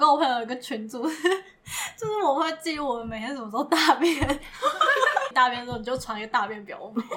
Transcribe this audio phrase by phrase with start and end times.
[0.00, 1.10] 跟我朋友有一个群组， 就
[2.06, 4.40] 是我会记录我每天什么时候大便，
[5.34, 7.04] 大便的时候你就传一个大便表我们。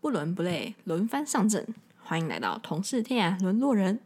[0.00, 1.66] 不伦不类，轮番上阵，
[2.02, 4.00] 欢迎来到同是天涯沦落人。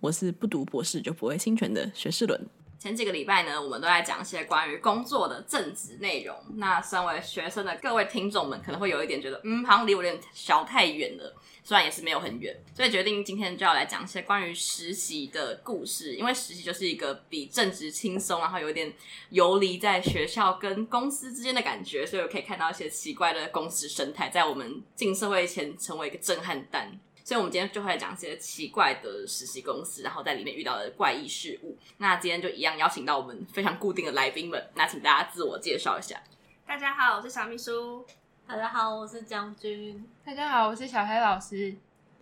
[0.00, 2.48] 我是不读博士就不会侵权的学士伦。
[2.84, 6.36] 前几个礼拜呢，我们都在讲一些关于工作的正职内容。
[6.56, 11.34] 那身为学生的各位听众们，可能会有一点觉得，嗯，好像离我有点小太远了。
[11.62, 16.14] 虽然也是没有很远，所以决定今天就要来讲一些关于实习的故事。
[16.14, 18.92] 因为实习就是一个比正职轻松，然后有点
[19.30, 27.00] 游离在学校跟公司之间的感觉，所以我可以看到一些奇怪的公司生态，在我们进社会前成为一个震撼弹。
[27.24, 31.74] 所以，我们今天就会来讲一些奇怪的实习公司，然后在里面遇到的怪异事物。
[31.96, 36.22] 那今天就一样邀请到我们非常固定的来宾们，那请大家自我介绍一下。
[36.66, 38.04] 大家好，我是小秘书。
[38.46, 40.06] 大家好，我是将军。
[40.22, 41.74] 大家好，我是小黑老师。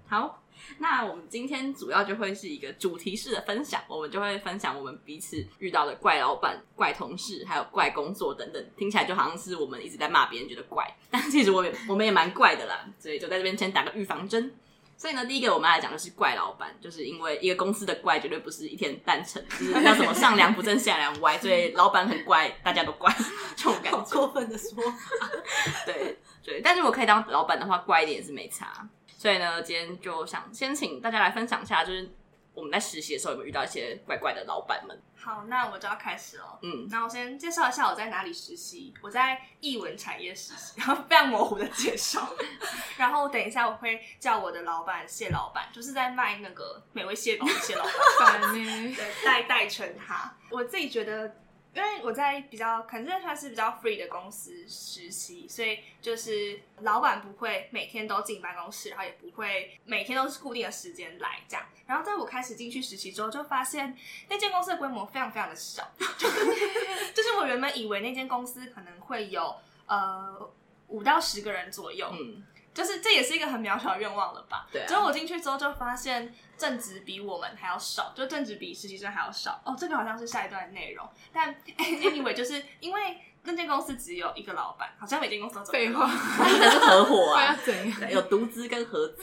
[0.06, 0.40] 好，
[0.78, 8.64] 那我们今天主要就会是一个主题式的分享，我们就会分享我们彼此遇到的怪老板、怪同事，还有怪工作等等。
[8.76, 12.88] 听起来就好像是我们一直在骂别人觉得怪，但其实我也我们也蛮怪的啦。
[13.00, 14.54] 所以就在这边先打个预防针。
[15.02, 23.12] 所以呢，第一个我们来讲的是怪老板，就是因为一个公司的怪绝对不是一天诞生，就是叫什么上梁不正下梁歪，所以老板很怪，大家都怪，
[23.56, 23.98] 这种感觉。
[23.98, 25.28] 好过分的说法。
[25.84, 28.88] 对对，但是我可以当老板的话，怪一点也是没差。
[29.08, 32.08] 所以呢，今天就想先请大家来分享一下，就是。
[32.54, 34.94] 我们在实习的时候有没有遇到一些怪怪的老板们？
[35.22, 36.58] 好，那我就要开始了。
[36.62, 38.92] 嗯，那我先介绍一下我在哪里实习。
[39.00, 42.28] 我在译文产业实习，然后非常模糊的介绍。
[42.98, 47.84] 然后等一下我会叫我的老板谢老板，就是在卖那个美味蟹堡的谢老
[48.18, 50.34] 板， 对，代代称他。
[50.50, 51.36] 我自己觉得。
[51.74, 61.64] 因为我在比较，可能算是比较 free 的公司实习，所以就是老板不会每天都进办公室，然后也不会每天都是固定的时间来这样。
[61.86, 63.96] 然后在我开始进去实习之后，就发现
[64.28, 70.50] 那间公司的规模非常非常的小， 就是我原本以为那间公司可能会有呃
[70.88, 72.06] 五到十个人左右。
[72.12, 74.66] 嗯就是这也是一个很渺小的愿望了吧？
[74.72, 74.86] 对、啊。
[74.86, 79.60] 结果我进去之后就发现正职比我们还要少，就正职比实习生还要少。
[79.64, 81.08] 哦，这个好像是下一段内容。
[81.32, 85.64] 但 anyway，就是因为那间公司只有一个老板，好像每间公司都。
[85.64, 86.06] 废话，
[86.38, 87.56] 那是合伙啊？
[87.64, 89.22] 对，有独资跟合资。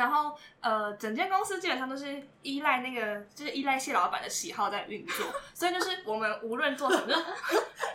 [0.00, 7.24] 然后，呃，整间公司基本上都是依赖那个，就是依赖谢老板的喜好在运作， 所以就是我们无论做什么，就是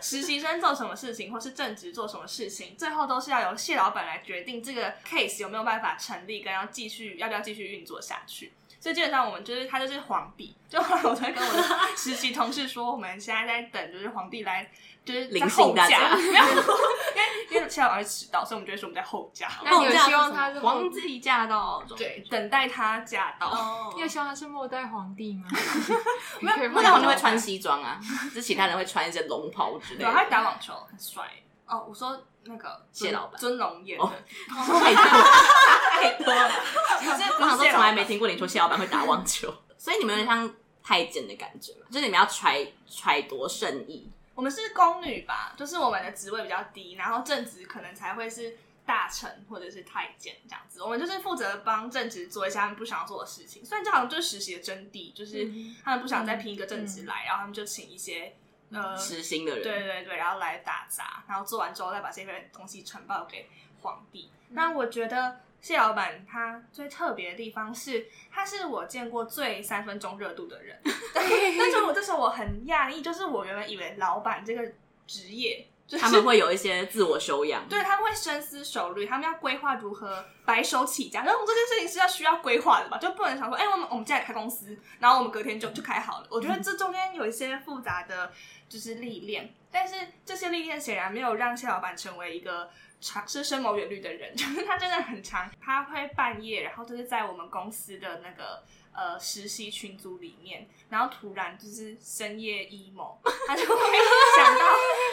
[0.00, 8.52] 实习生做什么事情，或是正职做什么事情，最后都是要由谢老板来决定这个 case 有没有办法成立，跟要继续要不要继续运作下去。
[8.86, 11.62] 所以基本上我们就是他就是皇帝，就后 来我才跟我的
[11.96, 14.70] 实习同事说，我们现在在等，就是皇帝来。
[15.04, 16.40] 就是在后驾，因为
[17.50, 19.48] 因为谢老板会迟到，所以我们就会说我们在后驾。
[19.64, 21.80] 那你有希望他是皇帝驾到？
[21.96, 23.46] 对，等待他驾到。
[23.48, 25.48] 哦，你有希望他是末代皇帝吗？
[26.42, 30.06] 没有末代皇帝会穿西装啊，就是其他人会穿一些龙袍之类的。
[30.06, 31.22] 对，他打网球，很帅。
[31.66, 34.12] 哦，我说那个谢老板，尊龙演的。
[34.48, 35.02] 太 多
[35.90, 36.50] 太多了，
[37.40, 41.86] 我好像从来没听过你说谢老板会打网球， 所以你们有点像太监的感觉嘛？
[41.90, 44.10] 就是你们要揣揣度圣意。
[44.34, 50.82] 我们是宫女吧，就是我们的职位比较低，然后正职可能才会是大臣或者是太监这样子。
[50.82, 53.64] 我们就是负责帮正职做一些他们不想要做的事情。
[53.64, 55.50] 虽然这好像就是实习的真谛，就是
[55.82, 58.36] 他们不想再拼一个正职来，嗯、然后他们就请一些
[58.72, 63.48] 呃实心的人，对对对，然后来打杂，然后做完之后再把这份东西呈报给
[63.82, 64.30] 皇帝。
[64.48, 65.40] 嗯、那我觉得。
[65.58, 70.80] 谢老板他最特别的地方是，他是我见过最三分钟热度的人。
[71.12, 71.26] 但
[71.68, 74.62] 是我这时候我很讶异，就是我原本以为老板这个
[75.08, 81.22] 职业，就是，他们会有一些自我修养，对，他们会深思熟虑，他们要规划如何白手起家。
[81.22, 86.26] 然后这件事情是要需要规划的吧，就不能想说，哎、欸，我们我们现在开公司，然后我们隔天就就开好了。
[86.30, 88.32] 我觉得这中间有一些复杂的，
[88.68, 89.54] 就是历练。
[89.70, 92.70] 但是这些历练显然没有让谢老板成为一个。
[93.00, 98.62] 长是深谋远虑的人， 就是他真的很长，他会半夜，然后就是在我们公司的那个
[98.92, 103.16] 呃实习群组里面，然后突然就是深夜 emo，
[103.46, 103.82] 他就会
[104.36, 104.64] 想到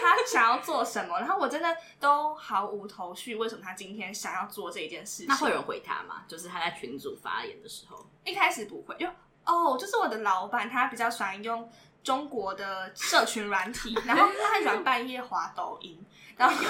[0.02, 5.28] 他想要做什么，然后我真的都毫无头绪，为什么他今天想要做这一件事情？
[5.28, 6.24] 那会有人回他吗？
[6.28, 9.08] 就是他在群组发言的时候，一开始不会，就
[9.46, 11.70] 哦，就是我的老板，他比较喜欢用
[12.02, 16.04] 中国的社群软体，然后他很喜欢半夜滑抖音。
[16.38, 16.56] 然后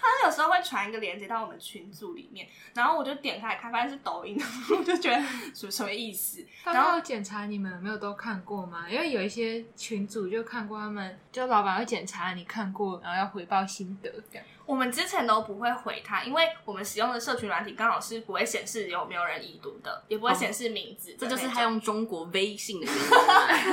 [0.00, 4.38] 他有时候会传一个链接到我们群组里面，然后我就点开来看，发现是抖音，
[4.76, 5.22] 我就觉得
[5.54, 6.44] 什么什么意思？
[6.64, 8.86] 然后检查你们有没有都看过吗？
[8.88, 14.44] 因为有一些群组就看过他们，就老板会检查你看过，然后要回报心得这样。
[14.66, 21.16] 我们之前都不会回他，因为我们使用的社群软体刚好是不会显示有没有人已读的，也不会显示名字、哦。
[21.18, 22.86] 这就是他用中国微信的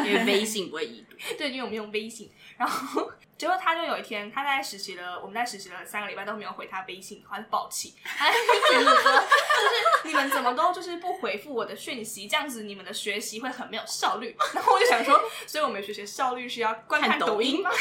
[0.04, 1.16] 原 因，因为微信不会已读。
[1.38, 3.12] 对，因为我们用微信，然后。
[3.38, 8.38] 结果他就有一天，他在实习了，我们在实习了三个礼拜都没有回他微信，他就暴气，他就
[8.72, 14.36] 觉得说，就是你们怎么都就是不回复我的讯息，这样子你们的学习会很没有效率。
[14.54, 17.69] 然后我就想说，所以我们学习效率是要观看抖音吗？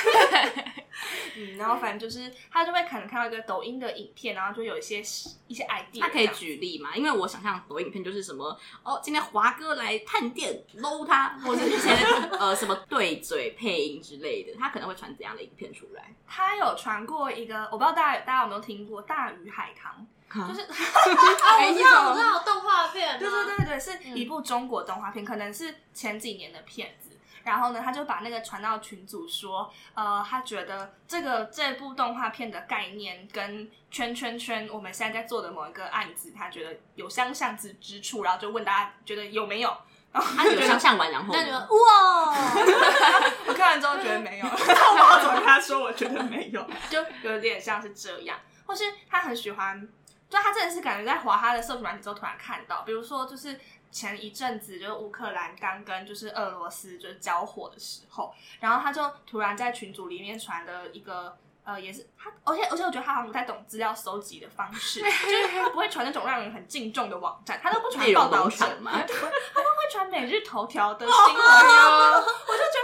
[1.36, 4.98] 嗯，然后反正就是他就会可能看到一个抖音的影片，然后就有一些
[5.46, 6.00] 一些 idea。
[6.00, 6.96] 他可以举例嘛？
[6.96, 11.90] 因为我想象抖音影片就是什么哦，今天华哥来探店搂他，或者一些
[12.38, 16.12] 呃什么对嘴配音之类的，他可能会传怎样的影片出来？
[16.26, 20.06] 他有传过一个，我不知道大家大家有没有听过《大鱼海棠》，
[20.48, 20.68] 就是啊，
[21.64, 27.10] 我知道，我知道动画片，对对对对，是一部中国动画片，可能是前几年的片子。
[27.44, 39.72] 然后呢，他就把那个传到群组说，呃，他觉得这个这部动画片的概念跟圈圈圈我们现在在做的某一个案子，他觉得有相像之之处，然后就问大家觉得有没有？
[40.20, 42.30] 他就觉得有相像完，然后那你们哇，
[43.46, 49.80] 我看完之后觉得没有， 然后我怎么跟他说我觉得没有，就有点像是这样，或是他很喜欢，
[50.28, 53.58] 就他真的是感觉在滑他的社群软体之后突然看到，比如说就是。
[53.88, 61.34] 前一阵子就是乌克兰刚跟就是俄罗斯就是交火的时候，然后他就突然在群组里面传了一个
[61.66, 72.75] 呃，也是他，而且而且我觉得他好像不太懂资料搜集的方式，就是他不会传那种让人很敬重的网站，他都不传报道者嘛，他都会传每日头条的新闻哦，我就觉得。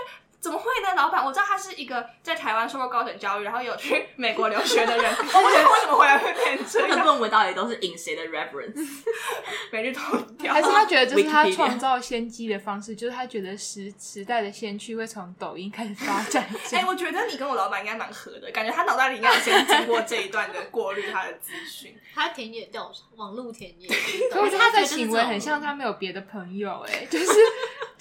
[0.42, 0.92] 怎么会呢？
[0.96, 5.08] 老板，我知道他是一个在台湾受过高等教育，然后有去美国留学的人。
[5.08, 7.04] 我不知道为什么回来会变这样？
[7.04, 9.04] 论文到底都是引谁的 reference？
[9.70, 12.96] 每日头条，还是他觉得这是他创造先机的方式？
[12.96, 16.44] 就是他觉得时时代的先驱会从抖音开始发展。
[16.72, 21.96] 哎、欸，我觉得你跟我老板应该蛮合的，感觉他脑袋里应该先经过这一段的过滤他的资讯。
[22.12, 23.88] 他田野调查，网络田野。
[24.32, 27.26] 可是他的行为很像他没有别的朋友、欸，哎，就是。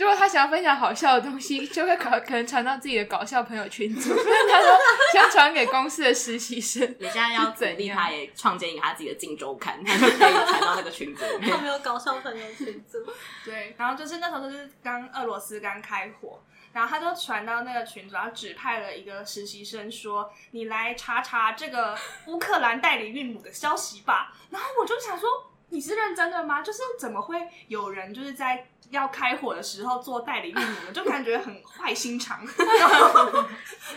[0.01, 4.09] 如果他想要分享好笑的东西， 就会可可能传到自己的搞笑朋友群组。
[4.49, 4.77] 他说
[5.13, 6.81] 想传给公司的实习生。
[6.99, 11.51] 你现在要鼓励他也创建一个他自己的镜周刊， 他就可以传到那个群组里面。
[11.51, 12.97] 他没有搞笑朋友群组。
[13.45, 16.41] 对，然后就是那时候就是刚俄罗斯刚开火，
[16.73, 21.95] 然后他就传到那个群组，然后指派了一个实习生说：“你来查查这个
[22.25, 25.29] 乌克兰代理孕母的消息吧。”然后我就想说
[25.69, 26.63] ：“你是认真的吗？
[26.63, 27.37] 就是怎么会
[27.67, 32.45] 有人就是在？”要开火的时候做代理孕母的，就感觉很坏心肠。
[32.79, 33.45] 然后，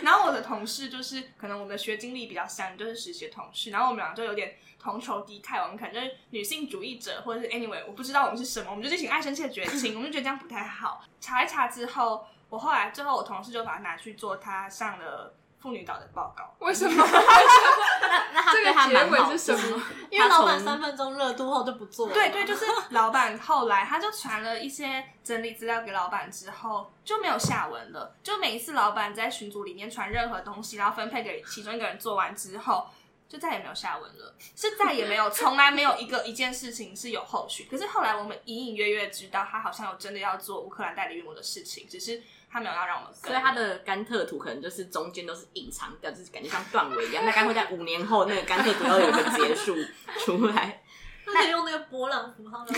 [0.01, 3.69] 然后我的同事就是可能我们的学经历比较像，就是实习的同事。
[3.69, 11.03] 然后我们俩就有点同仇敌忾，我们可能就是女性主义者，或者是 anyway，我不知道我们是什么，我们就进行爱生气的绝情，我们就觉得这样不太好。
[11.21, 15.35] 查一查之后，我后来最后我同事就把它拿去做他上了。
[15.65, 17.03] 妇女岛的报告，为什么？
[17.03, 19.81] 那那他这个结尾是什么？
[20.11, 22.13] 因为老板三分钟热度后就不做了。
[22.13, 28.15] 对对，就是老板后来他就传了一些整理资料给老板之后就没有下文了。
[28.21, 32.85] 就每一次老板在群组里面传任何东西，然后分配给其中一个人做完之后，
[33.27, 34.35] 就再也没有下文了。
[34.55, 37.63] 是再也没有，从来没有一个一件事情是有后续。
[37.63, 42.21] 可是后来我们隐隐约约知道，他好像有真的要做乌克兰代理孕母的事情，只是。
[42.55, 47.25] 他没有要让我们，所以他的甘特图可能就是中间都是隐藏的，就是感觉像断尾一样。
[47.25, 49.75] 大概会在五年后，那个甘特图要有一个结束
[50.19, 50.81] 出来。
[51.25, 52.63] 他可以用那个波浪符号。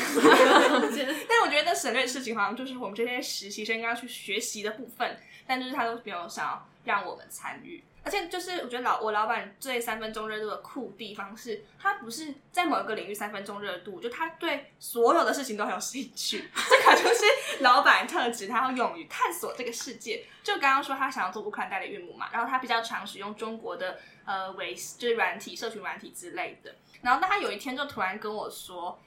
[1.30, 7.84] 但我觉得那省略事情好像就是我们这些实习生应该要去学习的部分，但就是他都没有想要让我们参与。
[8.08, 16.50] 而且就是我觉得老我老板最三分钟热度的酷地方是，他不是在某一个领域三分钟热度，就他对所有的事情都很有兴趣。
[16.70, 17.26] 这个就是
[17.60, 20.26] 老板特质，他要勇于探索这个世界。
[20.42, 26.74] 就刚刚说他想要做乌克兰代理孕母嘛，然后他比较常使用中国的呃维就是软体、社群软体之类的。
[27.02, 28.98] 然后那他有一天就突然跟我说，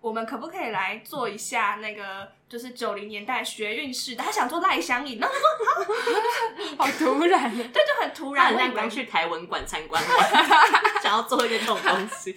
[0.00, 4.22] 我们可不可以来做一下那个，就是九零年代学运式的？
[4.22, 5.94] 他想做赖香盈，然后他说
[6.56, 10.02] ：“你好突然，对，就很突然。”他刚去台文馆参观，
[11.02, 12.34] 想要做一个这种东西。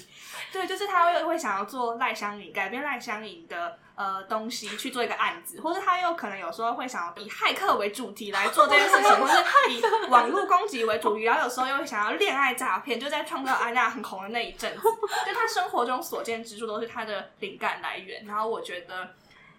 [0.51, 19.09] 对，就是他会会想要做赖香盈，改编赖香盈的呃东西去做一个案子，或者他又可能有时候会想要以骇客为主题来做这件事情， 或是以网络攻击为主题，然后有时候又会想要恋爱诈骗，就在创造安娜很红的那一阵子，就他生活中所见之处都是他的灵感来源，然后我觉得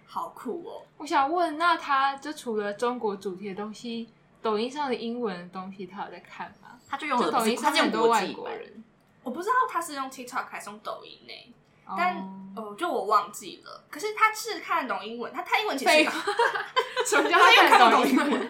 [0.06, 0.82] 好酷哦。
[0.96, 4.08] 我想问，那他就除了中国主题的东西，
[4.42, 6.70] 抖音上的英文的东西，他有在看吗？
[6.88, 8.82] 他就用的抖音上很多外国人。
[9.22, 11.54] 我不知道他是用 TikTok 还是用抖音呢、欸，oh.
[11.96, 12.16] 但
[12.54, 13.84] 哦，就我忘记了。
[13.90, 15.90] 可是他是看得懂英文，他他英文其实
[17.06, 18.48] 什么叫他看得懂英文？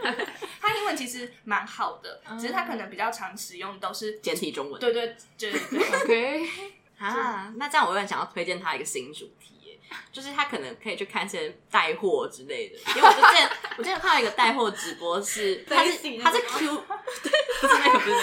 [0.60, 4.80] 他英文其实蛮好的，只是他可能比较常使用都是简体中文。
[4.80, 6.50] 对对对对，OK。
[6.98, 9.51] 啊，那这样我有点想要推荐他一个新主题。
[10.12, 16.84] 就是他可能可以去看一些带货之类的，因为我就见我见看到一个带货直播是，他是他是 Q，
[17.22, 17.30] 对，
[17.60, 18.16] 不是那个不是，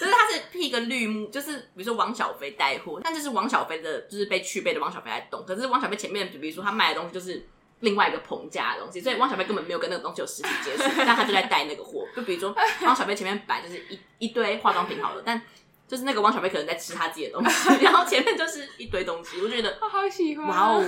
[0.00, 7.46] 就是他是披一个绿幕，就是比如说王小飞带货，但就是王小飞的，就是被去背的王小飞来动，可是王小飞前面，比如说他卖的东西就是
[7.80, 15.40] 另外一个棚架的东西，所以汪小菲根本没有跟那个东西有实体接触，但他就在带那个货，就比如说汪小菲前面摆就是一一堆化妆品好了，但。
[15.88, 20.46] 就是那个汪小菲可能在吃他自己的东西， 然后前面就是一堆东西，我觉得我好喜欢。
[20.46, 20.84] 哇哦，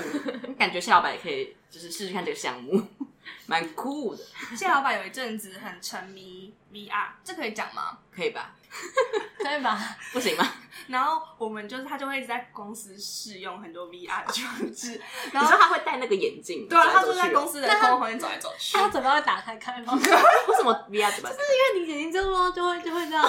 [0.58, 2.80] 感觉夏老板也可以就是试试看这个项目，
[3.46, 4.22] 蛮酷的。
[4.56, 7.98] 谢老板有一阵子很沉迷 VR，这可以讲吗？
[8.14, 8.54] 可以吧？
[9.38, 9.78] 可以吧？
[10.12, 10.46] 不行吗？
[10.86, 15.00] 然后我们就是他就会一直在公司试用很多 VR 的装置，
[15.32, 18.76] 然后他会戴那个眼镜，对啊，他就在公司的空间走来走去。
[18.76, 19.94] 他嘴巴会打开开吗？
[19.94, 21.30] 为什么 VR 嘴巴？
[21.30, 21.42] 就是
[21.74, 23.24] 因为你眼睛睁了，就会就会这样。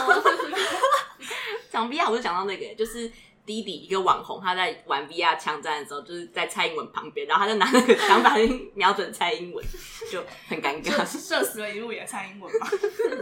[1.70, 3.12] 讲 VR 我就讲到那个，就是
[3.46, 8.36] 弟弟一个网红，他在玩 VR 枪战的时候，就是在蔡英文旁边，然后他就拿那个枪把
[8.76, 9.66] 瞄准蔡英文，
[10.12, 12.68] 就很尴尬，射死了一路也蔡英文嘛。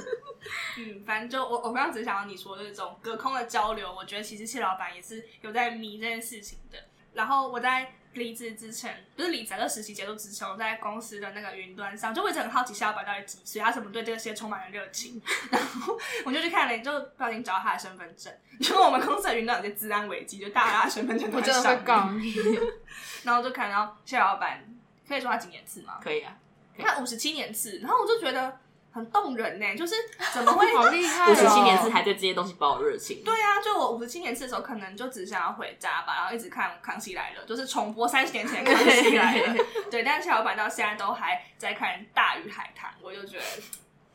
[0.77, 6.77] 嗯，反正就我我刚刚只想到你说的这种隔空的交流，我觉得其实谢老板也是有在迷这件事情的。
[7.13, 7.95] 然后我在。
[8.13, 15.21] 离职之前不是离职，在实习结束之前，我在公司的那个云端上，就会一直很好奇谢老板到底几岁，他怎么对这些充满了热情。
[15.51, 18.33] 然后我就去看了，就不小心找到他的身份证。
[18.59, 22.33] 因为我们公司的云端有些治安危机，就大家的身份证都在上你。
[23.23, 24.63] 然后就看到谢老板，
[25.07, 25.99] 可以说他几年次吗？
[26.03, 26.37] 可以啊，
[26.77, 27.79] 他五十七年次。
[27.79, 28.59] 然后我就觉得。
[28.99, 29.95] 很动人呢，就是
[30.33, 31.31] 怎么 会好厉害？
[31.31, 33.23] 五十七年次还对这些东西抱有热情。
[33.23, 39.53] 对啊，就我五十七年次的时候，可能就只想要回家吧，然后一直看《康熙来了》，就是重播三十年前《康熙来了》。
[39.89, 43.43] 对，但是谢老板到现在都还在看《大鱼海棠》，我就觉得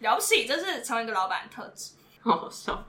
[0.01, 1.93] 了不起，这是成为一个老板的特质。
[2.23, 2.87] 好好笑。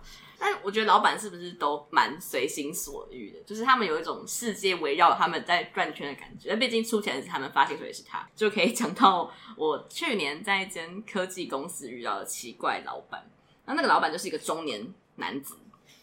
[0.47, 3.39] 但我觉得老板是不是都蛮随心所欲的？
[3.47, 6.55] 就是他们有一种世界围绕他们在转圈的感觉。
[6.57, 13.27] 毕竟出钱的是他们，发薪水也是他，就可以讲到我去年在一间科技公司遇到的奇怪老板。
[13.65, 14.85] 那那个老板就是一个中年
[15.15, 15.57] 男子，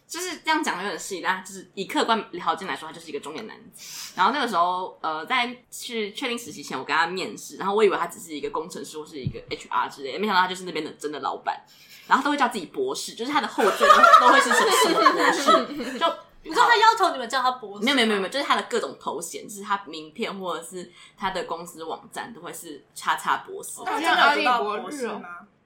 [0.09, 4.13] 就是这样讲有点细，但就是以客观条件来说，他就是一个中年男子。
[4.17, 11.65] 然后那个时候，呃，在去确定实习前，我跟他面试，然后我以为他只是一个工程师或是一个 HR 之类的，没想到他就是那边的真的老板。
[12.07, 15.99] 然后都会叫自己博士，就是他的后缀都都会是什么什么博士。
[15.99, 16.07] 就
[16.45, 17.85] 你知道他要求你们叫他博士？
[17.85, 23.81] 没有没有没有没有，就是他的各种头衔，就是他名片或者是他的公司网站都会是叉叉博士。
[23.85, 25.21] 他真的有知道博士吗？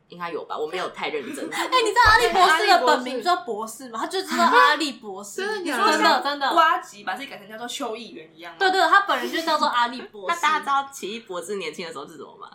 [0.08, 1.44] 应该有吧，我没有太认真。
[1.50, 3.98] 哎、欸，你知道阿力博士的本名叫博士吗？
[3.98, 5.40] 他就知道阿力博士。
[5.42, 6.48] 真的真的真的。
[6.50, 8.54] 呱吉把自己改成叫做邱议员一样。
[8.56, 10.36] 对，对对，他本人就叫做阿力博士。
[10.36, 12.50] 那大家知道奇异博士年轻的时候是什么吗？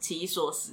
[0.00, 0.72] 奇异硕士。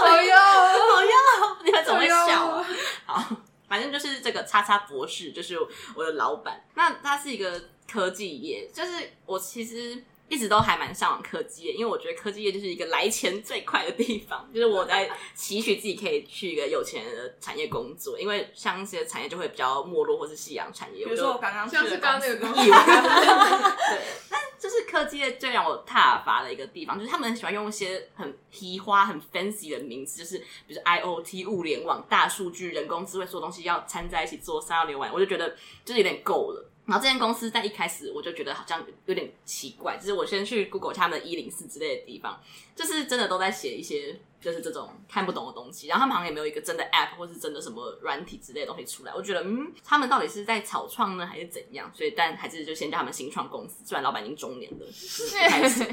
[0.00, 2.66] 好用，好用，你们怎么会笑啊？
[3.06, 3.36] 好，
[3.68, 5.58] 反正就是这个叉叉博士，就是
[5.94, 6.64] 我的老板。
[6.74, 14.48] 那他是一个科技业，就是我其实一直都还蛮向往科技业，因为我觉得科技业就是一个来钱最快的地方。
[14.52, 21.04] 就是我在期许自己可以去一个有钱人的产业工作，因为像一些产业就会比较没落，或是夕阳产业。
[21.04, 23.98] 比如说我刚刚像是刚刚那个公司， 对。
[24.30, 35.48] 但就是科技业最让我踏伐的一个地方，就是他们很喜欢用一些很皮花、很 fancy 的名词，就是比如 IoT、物联网、大数据、人工智慧，所有东西要掺在一起做三六零完，我就觉得
[35.84, 36.70] 就是有点够了。
[36.88, 42.42] 然后这间公司在一开始我就觉得好像有点奇怪，就是我先去 Google 他们的一零四之类的地方，
[42.74, 44.18] 就是真的都在写一些。
[44.40, 49.12] 就是这种看不懂的东西，然后他们好像也没有一个真的 app 或是真的什么软体之类的东西出来。
[49.12, 51.90] 我觉得，嗯，他们到底是在草创呢，还是怎样？
[51.92, 53.84] 所以，但还是就先叫他们新创公司。
[53.84, 54.86] 虽然老板已经中年了，
[55.50, 55.84] 开始，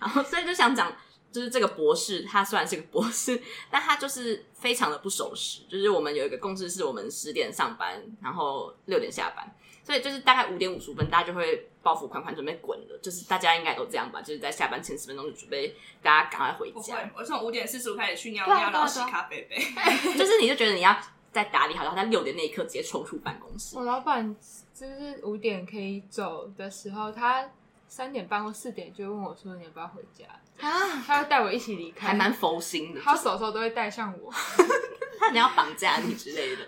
[0.00, 0.96] 然后所以就想讲，
[1.32, 5.62] 就是这个博士，他虽然是个博士，但他就是非常的不守时。
[5.68, 9.44] 就是我们有一个共识，是我们十点上班，然后六点下班。
[9.88, 12.98] 所以就是大概五点五十分，大家就会包袱款款准备滚了。
[13.02, 14.20] 就是大家应该都这样吧？
[14.20, 17.10] 就是在下班前十分钟就准备大家赶快回家。
[17.16, 19.56] 我从五点四十五开始去尿尿，然后洗咖啡杯。
[20.12, 20.94] 就是你就觉得你要
[21.32, 23.78] 在打理好，然后在六点那一刻直接冲出办公室。
[23.78, 24.36] 我老板
[24.74, 27.48] 就是五点可以走的时候，他
[27.88, 30.26] 三点半或四点就问我说：“你要不要回家？”
[30.60, 33.00] 啊，他要带我一起离开，还蛮佛心的。
[33.00, 34.30] 他走时候都会带上我，
[35.18, 36.66] 他你要绑架你之类的，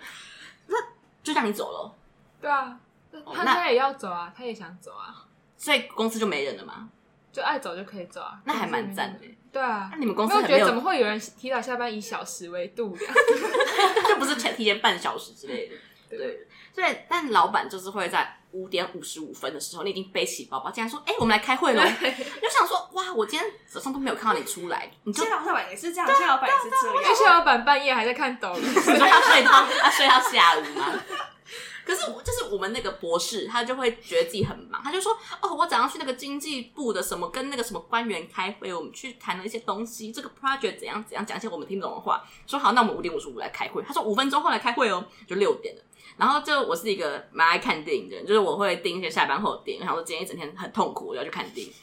[0.65, 0.75] 那
[1.21, 1.95] 就让你走了。
[2.41, 2.79] 对啊。
[3.33, 5.25] 他他也要走啊，他也想走啊，
[5.57, 6.89] 所以公司就没人了嘛？
[7.31, 9.19] 就爱走就可以走啊，那还蛮赞的。
[9.51, 13.13] 对啊，那你们公司我觉得怎么会有人提早下班以小时为度量？
[14.07, 15.75] 就不是提前半小时之类的。
[16.17, 31.01] 对，所以但但老板就是会在五点五十五分的时候，你已经背起包包，竟然说：“哎、欸，我们来开会了。”就想说：“哇，我今天早上都没有看到你出来。”你就谢老板也是这样，谢老板也是这样，因为谢老板半夜还在看抖音，你说他睡到他睡到下午吗？
[31.85, 35.11] 可是我，就是我们那个博士，他就会觉得自己很忙，他就说
[35.41, 42.23] ：“哦，我早上去那个经济部的什么，跟那个什么官员开会，我们去谈了一些东西，这个 project 怎样怎样，讲一些我们听不懂的话。
[42.45, 43.81] 说好，那我们五点五十五来开会。
[43.83, 45.81] 他说五分钟后来开会哦，就六点了。
[46.17, 49.83] 然后就我是一个蛮爱看电影的人，就是我会订一些下班后的电影。
[49.83, 51.73] 然后说今天一整天很痛苦，我要去看电影。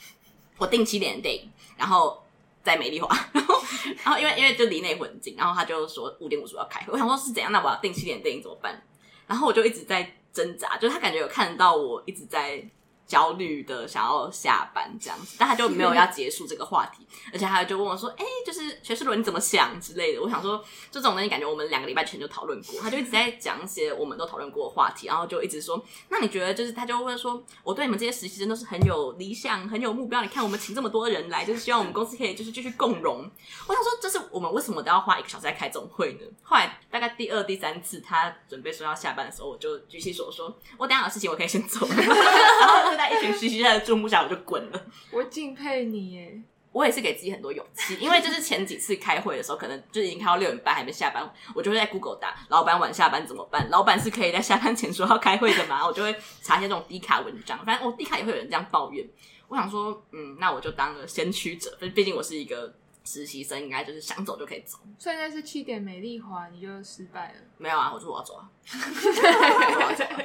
[0.59, 2.23] 我订七点的电影，然后
[2.63, 3.61] 在美丽华， 然后
[4.05, 6.93] 然后因为因为就离那很近，然后他就说五点五十五要开会。
[6.93, 7.51] 我想说是怎样？
[7.51, 8.81] 那我要订七点的电影怎么办？
[9.29, 12.61] 然后我就一直在挣扎，就是他感觉有看到我一直在
[13.09, 20.59] 焦虑的想要下班这样子，但他就没有要结束这个话题，而且他就问我说：“哎、欸，就是学士伦你怎么想之类的？”我想说，
[20.91, 30.21] 就这种东西感觉我们两个礼拜前就讨论过，他就一直在讲一些我们都讨论过的话题，然后就一直说：“那你觉得就是他就会说，我对你们这些实习生都是很有理想、很有目标。
[30.21, 33.31] 你看我们请这么多人来，就是希望我们公司可以就是继续共荣。”
[33.67, 36.27] 我想说，这是我们为什么都要花一个小时在开这种会呢？
[36.43, 41.87] 后来大概第二、第三次他准备说要下班的时候，我就举起手说：“我等下有事情，我可以先走。”
[42.99, 44.87] 在一群实习生的注目下，我就滚了。
[45.13, 46.43] 我敬佩你耶！
[46.73, 53.71] 我也是给自己很多勇气，因为就是前几次开会的时候，可能就已经开到六点半还没下班，我就会在 Google 打老板晚下班怎么办？
[53.71, 55.83] 老板是可以在下班前说要开会的嘛？
[55.87, 59.09] 我就会查一些这种低卡文章，反正我低卡也会有人这样抱怨。
[59.49, 62.75] 我想说，嗯，那我就当个先驱者，毕竟我是一个
[63.09, 64.77] 实习生，应该就是想走就可以走。
[64.99, 67.41] 所以那是七点美丽华，你就失败了？
[67.57, 70.21] 没有啊，我说我要走啊，我要走啊。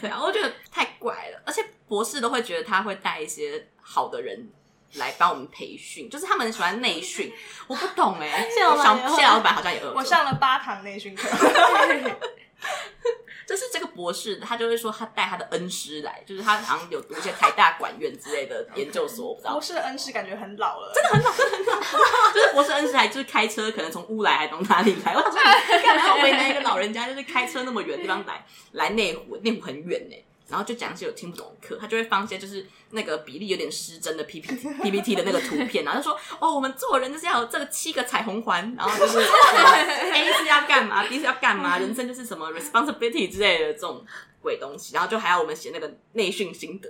[0.00, 4.50] 对啊，我觉得太怪了，而且博士都会觉得他会带一些好的人
[4.96, 7.32] 来帮我们培训，就是他们喜欢内训，
[7.66, 8.48] 我不懂哎、欸。
[8.52, 9.94] 谢老板，谢老板好像也有。
[9.94, 11.26] 我上了八堂内训课，
[13.46, 19.52] 就是这个博士，他就会说他带他的恩师来，就是他好像有读一些台大管院之类的 研究所，我不知道。
[19.52, 22.32] 博士的恩师感觉很老了，真的很老，真的很老。
[22.34, 25.14] 就是博士恩师还就是开车，可能从乌来还从哪里来？
[25.14, 30.24] 我说你干嘛要为难一个老人家，就是开车那么远的地方来来内湖，内湖很远呢、欸。
[30.48, 44.04] 然后就讲一些我听不懂的课，他就会放一些就是那个比例有点失真的 PPT PPT 的那个图片，然后就说哦，我们做人就是要有这个七个彩虹环，然后就是 A 是要干嘛，B 是要干嘛，人生就是什么 responsibility 之类的这种
[44.40, 46.88] 鬼东西，然后就还要我们写那个内训心得。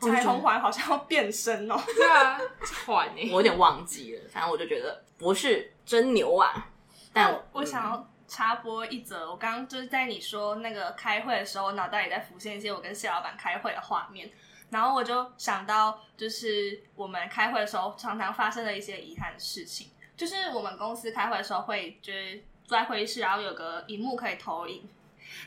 [0.00, 2.40] 彩虹环好像要变身哦， 对啊，
[2.86, 6.70] 环呢，我有点忘记了，反正我就觉得博士真牛啊，
[7.12, 8.10] 但我，我想要。
[8.30, 14.30] 插播一则，我刚刚就是在你说那个开会的时候，我脑袋里在浮现一些我跟谢老板开会的画面，
[14.70, 24.88] 然后我就想到，就是我们开会的时候常常发生的一些遗憾的事情，就是我们公司开会的时候会就是坐在会议室，然后有个荧幕可以投影，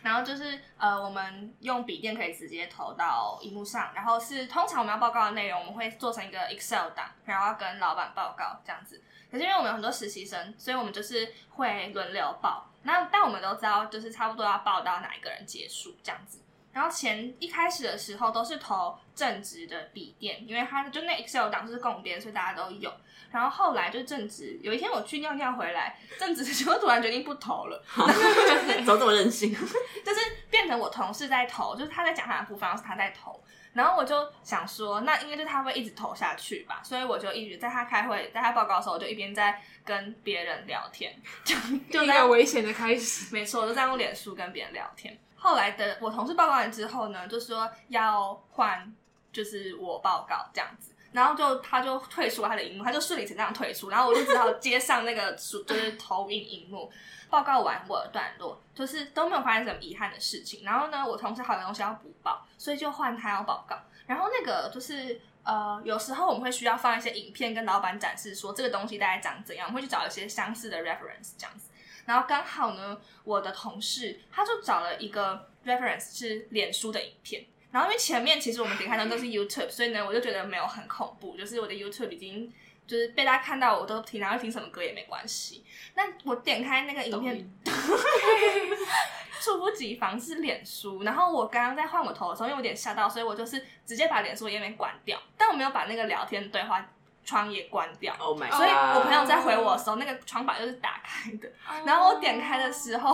[0.02, 9.02] 然后就是呃我们用笔电可以直接投到荧幕上，然后是通常我们要报告的内容，我们会做成一个 Excel 档，然后要跟老板报告这样子。
[9.32, 12.70] 可是因为我们有很多实习生，所以我们就是会轮流报。
[12.84, 16.40] 那但我们都知道，就是差不多要报到哪一个人结束这样子。
[16.72, 22.92] 然后前一开始的时候都是投正职的笔电，因为他就那 Excel 档是共编，所以大家都有。
[23.32, 29.52] 然后后来就正职，有一天我去尿尿回来，正职就突然决定不投了， 怎么这么任性？
[29.54, 30.20] 就是
[30.50, 33.40] 变成我同事在投，就是他在讲他的部分，然后是他在投。
[33.74, 41.56] 然后我就想说，那应该就是他会一直投下去吧，所以我就一直在他开会，在他报告的时候，我就一边在跟别人聊天，就
[41.92, 43.34] 就在危险的开始。
[43.34, 45.18] 没错，我就在用脸书跟别人聊天。
[45.36, 48.94] 后来的我同事报告完之后呢，就说要换，
[49.32, 56.92] 就是我报告这样子，然后就他就退出了他的荧幕，他就顺理成章退出，然后我就只好接上那个就是投影荧幕。
[57.30, 60.64] 报告完我的段落，就是都没有发生什么遗憾的事情。
[60.64, 63.76] 然后呢，我同事好像东西要补报，所以就换他要报告。
[64.08, 71.72] 然后那个就是呃，有时候我们会需要放一些影片跟老板展示，说这个东西大概长怎样，我们会去找一些相似的 reference 这样子。
[72.06, 77.44] 然后刚好呢，我的同事他就找了一个 reference 是脸书的影片。
[77.70, 82.54] 然后因为前面其实我们点开的都是 YouTube，所以呢，我就觉得没有很恐怖，就是我的 YouTube 已经。
[82.86, 85.64] 就是被大家看到，我都听，然后听什么歌也没关系。
[85.96, 87.50] 那我点开那个影片，
[89.40, 91.04] 猝不及防是脸书。
[91.04, 96.86] 然后我刚刚在换我头的时候，因为我有点吓到，所以我就是直接把脸书的页面关掉，但我没有把那个聊天对话
[97.26, 98.14] 窗也关掉。
[98.20, 98.58] Oh my God！
[98.58, 101.50] 所以我朋友在回我的时候，那个窗板就是打开的。
[101.86, 103.14] 然后我点开的时候，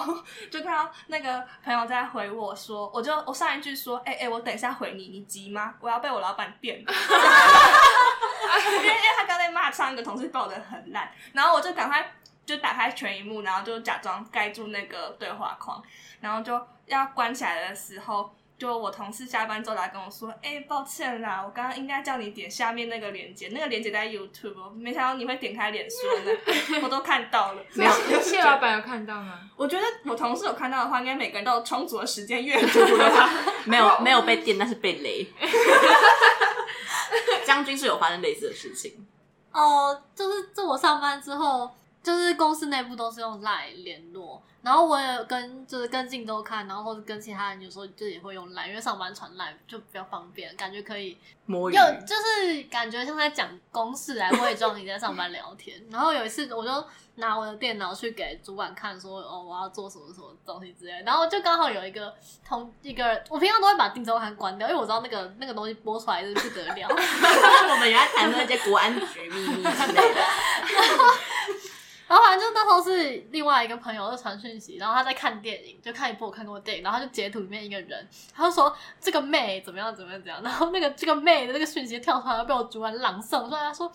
[0.52, 5.76] 就看到那个朋友在回我说，我就我上一句说，哎、欸、哎、欸，我等一下回你，你急吗？
[5.80, 6.94] 我要被我老板电了。
[8.66, 12.12] 因为因为他刚才骂上一个同事爆的很烂，然后我就赶快
[12.50, 15.82] 就打开全荧幕，然后就假装盖住那个对话框，
[16.20, 18.34] 然后就要关起来的时候。
[18.58, 26.38] 就我同事下班之后来跟我说，哎、欸，抱歉啦，我刚刚应该叫你点下面那个链接，那个链接在 YouTube，没想到你会点开脸书的，
[26.84, 27.64] 我都看到了。
[27.74, 29.40] 没有，谢老板有看到吗？
[29.56, 33.30] 我觉得我同事有看到的话，应该每个人都有充足的时间阅 读了吧？
[33.64, 35.26] 没有，没有被电，但是被雷。
[37.46, 39.08] 将军是有发生类似的事情。
[39.54, 44.42] 哦、呃，就是在我上班之后，就是公司内部都是用 Line 联络。
[44.62, 55.82] 然后我也跟就是跟镜周看，然后或者跟其他人有时候就也会用 Line，因为上班传 Line 就比较方便，感觉可以摸鱼，有就是感觉像在讲公事来伪装你在上班聊天。
[55.90, 56.86] 然后有一次我就
[57.16, 62.14] 拿我的电脑去给主管看说，说哦我要做什么什么东西之类的，然后就刚好有一个
[62.46, 66.88] 同一个人，我平常都会把镜周刊关掉，因为我知道那个那个东西播出来是不得了。
[66.92, 70.20] 我们原来谈那些国安局秘密之类的。
[70.20, 71.06] 然 后
[72.10, 83.92] 然后反正就那时候是另外一个朋友在传讯息，然后他在看电影，就看一部我看过的电影，然后就截图里面一个人，他就说这个妹怎么样怎么样怎样，然后那个这个妹的那个讯息跳出来，被我主管朗诵，出来他说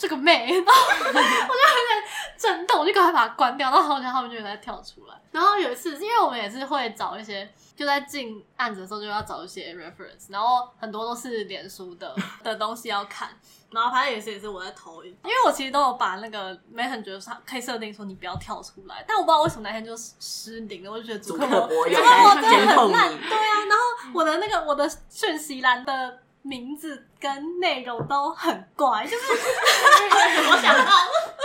[0.00, 2.02] 这个妹，然 后我就有点
[2.38, 5.14] 震动，我就赶快把它关掉，然后好像他们就在跳出来。
[5.30, 13.28] 然后有一次，因为我们也是会找一些，就在进案子的时候就要找一些 reference，然后很多都是脸书的的东西要看。
[13.70, 30.90] 然后反正也是也是我在投影，因为我其实都有把那个 Messenger 上可以设定说你不要跳出来，但我不知道为什么那天就失灵了，我就觉得主客博主客博真的很烂，对啊，然后我的那个我的讯息栏的名字跟内容都很怪，就是 我想到，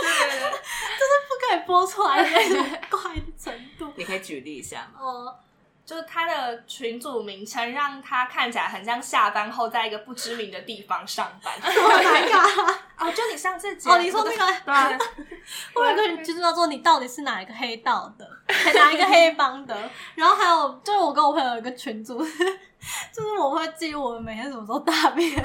[0.00, 3.92] 对对对，就是不可以播出来的那种怪的程度。
[3.96, 5.00] 你可以举例一下吗？
[5.00, 5.38] 哦。
[5.86, 11.54] 就是他的群组名称，让他看起来很像下班后在一个不知名的地方上班。
[11.62, 12.76] Oh my god！
[12.98, 14.98] 哦，就你上次讲哦，你说那个对啊，
[15.74, 18.28] 我有个就知道说你到底是哪一个黑道的，
[18.74, 19.76] 哪一个黑帮的？
[20.16, 25.30] 然后还有就是我跟我朋友有一个群组，就是我会记录我们每天什么时候大便。
[25.36, 25.44] 啊，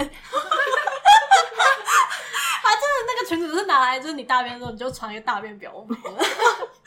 [2.74, 6.14] 就是那个群组是拿来，就是你大便的时候你就传一个大便表，然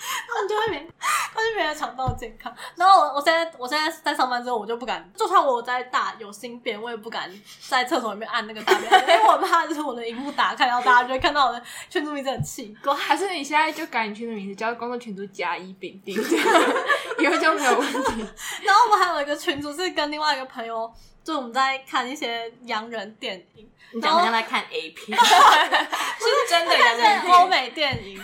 [0.35, 0.89] 后你就会没。
[1.35, 7.29] 他就没有肠道健康，然后我我现在我现在在上班之后，我就不敢，就算我在大有心便，我也不敢
[7.69, 12.95] 在厕所里面按那个大便，因为我怕就是我的荧幕打开，然后大家就会看到我的群主名字很奇怪。
[12.95, 16.47] 还是你现在就改你群组名字，叫工作群组甲乙丙丁，这样
[17.19, 18.25] 以后就没有问题。
[18.63, 20.89] 然后我们还有一个群主是跟另外一个朋友，
[21.25, 23.69] 就我们在看一些洋人电影。
[23.93, 25.25] 你讲好像在看 A 片， 是
[26.51, 28.21] 真的洋人 欧美电影，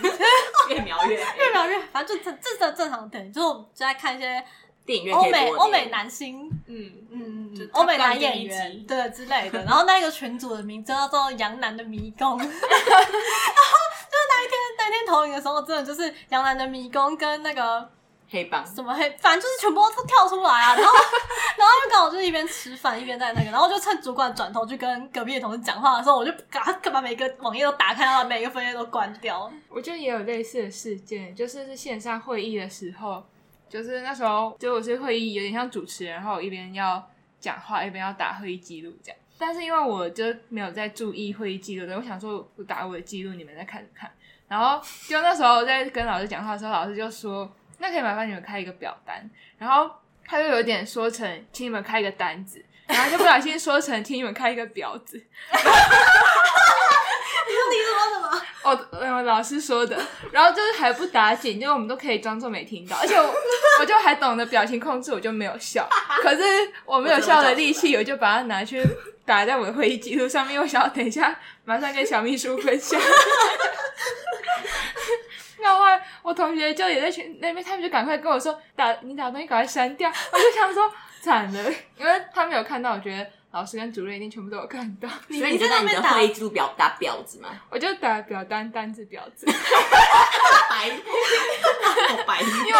[0.69, 4.43] 越描越越描越，反正就这这这正常的电影，就是我们就在看一些
[4.85, 9.59] 电影院欧美欧美男星，嗯嗯嗯，欧美男演员对之类的。
[9.63, 17.89] 然后那个群组的名字叫做《洋男的迷宫》，然后就是那一天那一天投影的时候，真的就是《洋男的迷宫》跟那个。
[18.31, 19.09] 黑帮什么黑？
[19.19, 20.73] 反正就是全部都跳出来啊！
[20.79, 20.93] 然后，
[21.57, 29.51] 然后就刚好就是一边吃饭一边在那个，然后就趁主管转头去跟隔壁的同事讲话的时候，我就赶快把每个网页都打开，然后每个分页都关掉。
[29.67, 33.21] 我觉得也有类似的事件，就是是线上会议的时候，
[33.67, 37.05] 就是那时候就我是会议有点像主持人，然后我一边要
[37.37, 39.17] 讲话一边要打会议记录这样。
[39.37, 44.09] 但是因为我就没有在注意会议记录的，我想说我打我的记录，你们再看看。
[44.47, 47.51] 然后就那时候在跟老师讲话的时候，老师就说。
[47.81, 49.89] 那可以麻烦你们开一个表单，然后
[50.27, 55.17] 他又有点说成请你们开一个单子，然后就不小心说成请你们开一个表子。
[57.47, 58.29] 你说你说什么？
[58.63, 59.99] 哦，嗯，老师说的。
[60.31, 63.33] 然后就是还不打紧，就我们都可以装作没听到，而且我
[63.79, 65.89] 我就还懂得表情控制，我就没有笑。
[66.21, 66.43] 可是
[66.85, 68.87] 我没有笑的力气，我就把它拿去
[69.25, 73.01] 打在我的会议记录上面，我想要等一下马上跟小秘书分享。
[75.61, 75.85] 然后
[76.23, 80.09] 我同学就也在群那边，他们就赶快跟我说：“打你打东西赶快删掉。
[80.33, 85.07] ”我就想说惨了，因为他们有看到，我觉得老师跟主任一定全部都有看到。
[85.29, 87.49] 所以你就在你的会议记录表打婊子吗？
[87.69, 89.45] 我就打表单单字婊子。
[89.45, 90.89] 白，
[92.09, 92.79] 好 白，因为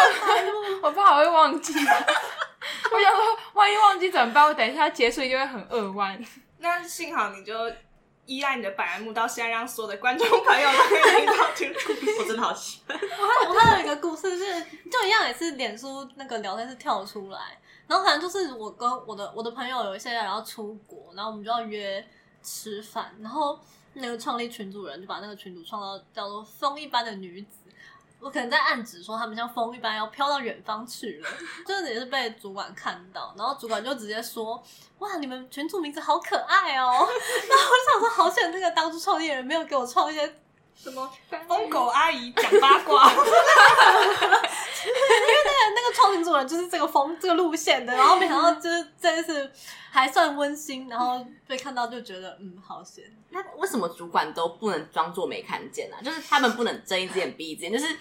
[0.82, 1.74] 我，我怕我会忘记。
[1.74, 4.44] 我想说，万一忘记怎么办？
[4.46, 6.20] 我等一下结束一定会很扼腕。
[6.58, 7.54] 那幸好你就。
[8.26, 12.98] 依赖你的百慕到现在，让所有的观众朋友都可以听到这个故事，我真的好喜欢。
[12.98, 22.08] 我还我还有一个故事是，就一样也是脸书那个聊天是跳出来，然后反正就是我跟我的我的朋友有一些人要出国，然后我们就要约
[22.42, 23.60] 吃饭，然后
[23.94, 27.58] 那个创立群组人就把那个群组创造叫做“风一般的女子”。
[28.22, 31.30] 我可能在暗指说他们像风一般要飘到远方去了，
[31.68, 34.64] 就是也是被主管看到，然后主管就直接说
[35.00, 36.86] ：“哇，你们群组名字好可爱哦！”
[37.50, 40.36] 然后我就想说，好险那个当初创业人没有给我创一些
[40.76, 41.12] 什么
[41.48, 43.26] 疯狗阿姨讲八卦，因 为
[45.52, 49.52] 那个那个创新主人就是这个风这个路线的，然后没想到 就是这次
[49.92, 53.04] 还算温馨，然后被看到就觉得嗯好险。
[53.30, 56.04] 那为什么主管都不能装作没看见呢、啊？
[56.04, 57.96] 就是他们不能睁一只眼闭一只眼，就是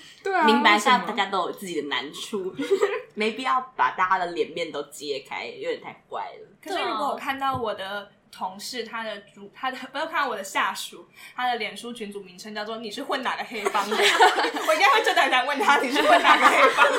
[0.45, 2.55] 明白下大家都有自己的难处，
[3.15, 6.49] 没必要把大家的脸面都揭开，有点太怪了。
[6.63, 8.11] 可是如果我看到我的。
[8.31, 13.97] 同事他的主 他的不要看我的下属，他的脸书群组名称叫做你是混哪个黑帮的？
[13.97, 16.97] 我应该会这样讲问他你是混哪个黑帮的？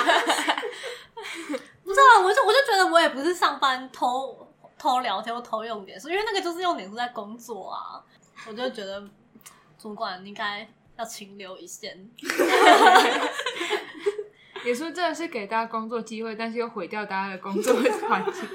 [1.84, 8.02] 不知道，我就我就觉得我也不是上班偷偷聊天或偷用脸书，因为那个就是用脸书在工作啊。
[8.48, 9.04] 我就觉得
[9.78, 10.68] 主管应该
[10.98, 12.10] 要请留一线。
[14.64, 17.74] 脸书真的是给大家工作机会，但是又毁掉大家的工作
[18.08, 18.48] 环境。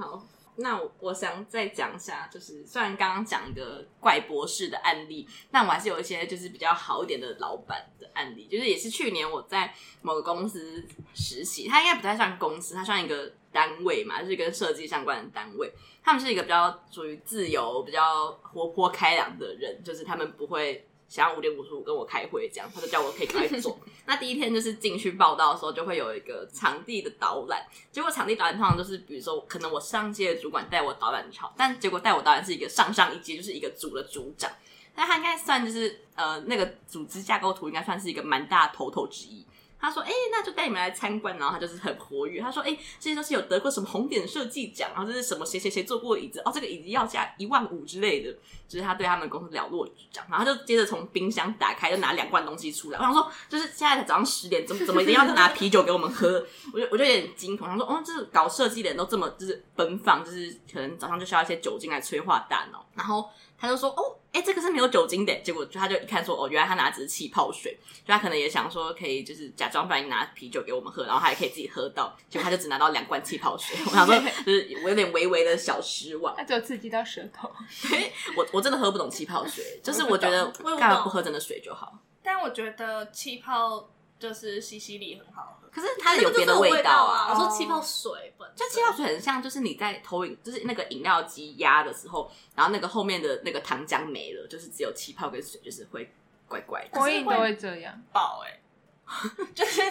[0.00, 0.22] 好。
[0.56, 15.72] 那我我想再讲一下，就是虽然刚刚讲一个怪博士的案例，但我还是有一些就是比较好一点的老板的案例，就是也是去年我在某个公司实习，他应该不太算公司，他算一个单位嘛，就是跟设计相关的单位。
[16.02, 20.86] 他们是一个比较属于自由、比较活泼开朗的人，就是他们不会。
[21.14, 23.78] 想要五点五十五跟我开会，这样他就叫我可以赶快做。
[24.04, 27.64] 那第一天就是进去报道的时候，就会有一个场地的导览。
[27.92, 34.50] 结果场地导览通常就是，比如说可能我上届的主管带我导览好，但结果带我导览是一个上上一届，就是一个组的组长。
[34.96, 39.46] 那他应该算就是呃那个组织架构图，应该算是一个蛮大头头之一。
[39.84, 42.40] 他说：“哎、那就带你们来参观。”然后他就是很活跃。
[42.40, 48.34] 他说：“哎、欸，这些都是有得过什么红点设计奖，然后这是什么谁谁谁坐过椅子哦，这个椅子要价一万五之类的。”
[48.66, 50.24] 就是他对他们公司了若指掌。
[50.30, 52.98] 然后他就接着从冰箱打开，就拿两罐东西出来。
[52.98, 56.44] 我想说，就是现在早上十点，怎么怎么一定要拿啤酒给我们喝？
[56.72, 57.68] 我就我就有点惊恐。
[57.68, 63.28] 他说：“哦，就是搞设计的人都这么就是奔放，就是可能早上就需要一些酒精来催化大脑。”然后。
[63.64, 72.14] 他就说：“哦，哎，这个是没有酒精的。”结果就他就一看说：“哦，原来他拿的只是气泡水。”就他可能也想说可以就是假装不然拿啤酒给我们喝，然后他也可以自己喝到。
[72.28, 73.76] 结果他就只拿到两罐气泡水。
[73.86, 76.34] 我想说， 就是我有点微微的小失望。
[76.36, 77.50] 他只有刺激到舌头。
[77.88, 80.46] 对，我我真的喝不懂气泡水，就是我觉得
[80.78, 81.98] 干嘛不喝真的水就好。
[82.22, 85.68] 但我觉得气泡就是西西里很好喝。
[85.74, 87.30] 可是它有别的味道啊！
[87.30, 96.12] 我说气泡水本，就气泡水很像，就是你在投影，就是那个饮料机压的时候，然后那个后面的那个糖浆没了，就是只有气泡跟水，就是会
[96.46, 96.96] 怪怪的。
[96.96, 98.60] 投影都会这样爆哎！
[99.52, 99.82] 就是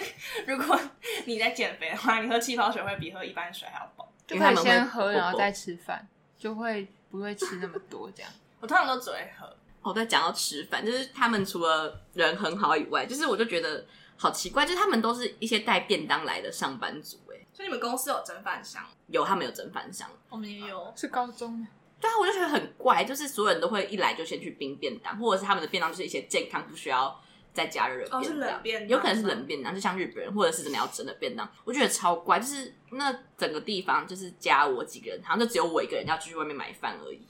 [0.46, 0.80] 如果
[1.26, 4.10] 你在减肥的话，你喝气泡水会比喝一般水还要饱。
[4.26, 6.08] 就可以先喝，然后再吃饭，
[6.38, 8.32] 就会不会吃那么多这样。
[8.60, 9.54] 我通常都只会喝。
[9.82, 13.84] 我在讲到吃饭，就是他们除了人很好以外，就是我就觉得。
[14.16, 18.82] 好奇怪，就是他们都是一些带便当来的上班族哎，所以你们公司有蒸饭箱？
[19.08, 21.68] 有，他们有蒸饭箱，我们也有，是高中吗？
[22.00, 27.20] 对啊，我就觉得很怪，就是所有人都会一来就先去冰便当，或者是他们的便当就是一些健康不需要
[27.52, 37.26] 再加热便当，哦，是冷便当，有可能是冷便当，就像日本人，或者是真的要蒸的便当，我觉得超怪，就是那整个地方就是加我几个人，好像就只有我一个人要出去外面买饭而已，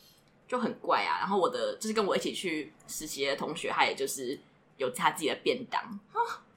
[0.47, 1.19] 就很怪啊。
[1.21, 4.39] 然后我的就是跟我一起去实习的同学，他也就是
[4.77, 6.01] 有他自己的便当。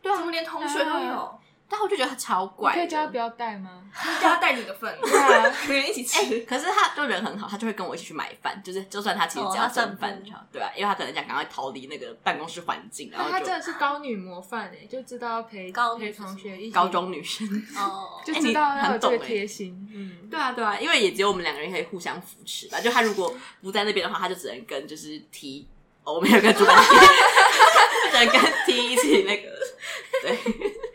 [0.07, 1.39] 对啊，怎么连同学都有？
[1.69, 2.73] 但我就觉得他超怪。
[2.73, 3.83] 可以叫他不要带吗？
[4.21, 6.21] 叫他带你的份， 对啊， 可以一起吃。
[6.21, 10.17] 欸、可是他就人很好，他就会跟我一起去买饭，就是就算他其实只要剩饭，
[10.49, 13.09] 对啊，因为他可能想赶快逃离那个办公室环境。
[13.11, 16.71] 然后他真的是高女模范哎，就知道要陪高陪同学一起。
[16.71, 19.89] 高中女生哦， 就知道要有这个贴心。
[19.93, 22.79] 嗯，对啊，对啊，因为也只有我们两个人可以互相扶持吧。
[22.79, 25.67] 就他如果不在那边的话，他就只能跟就是提，
[26.05, 26.77] 哦，我们有个主管。
[28.09, 29.49] 只能跟 T 一起那个，
[30.21, 30.37] 对，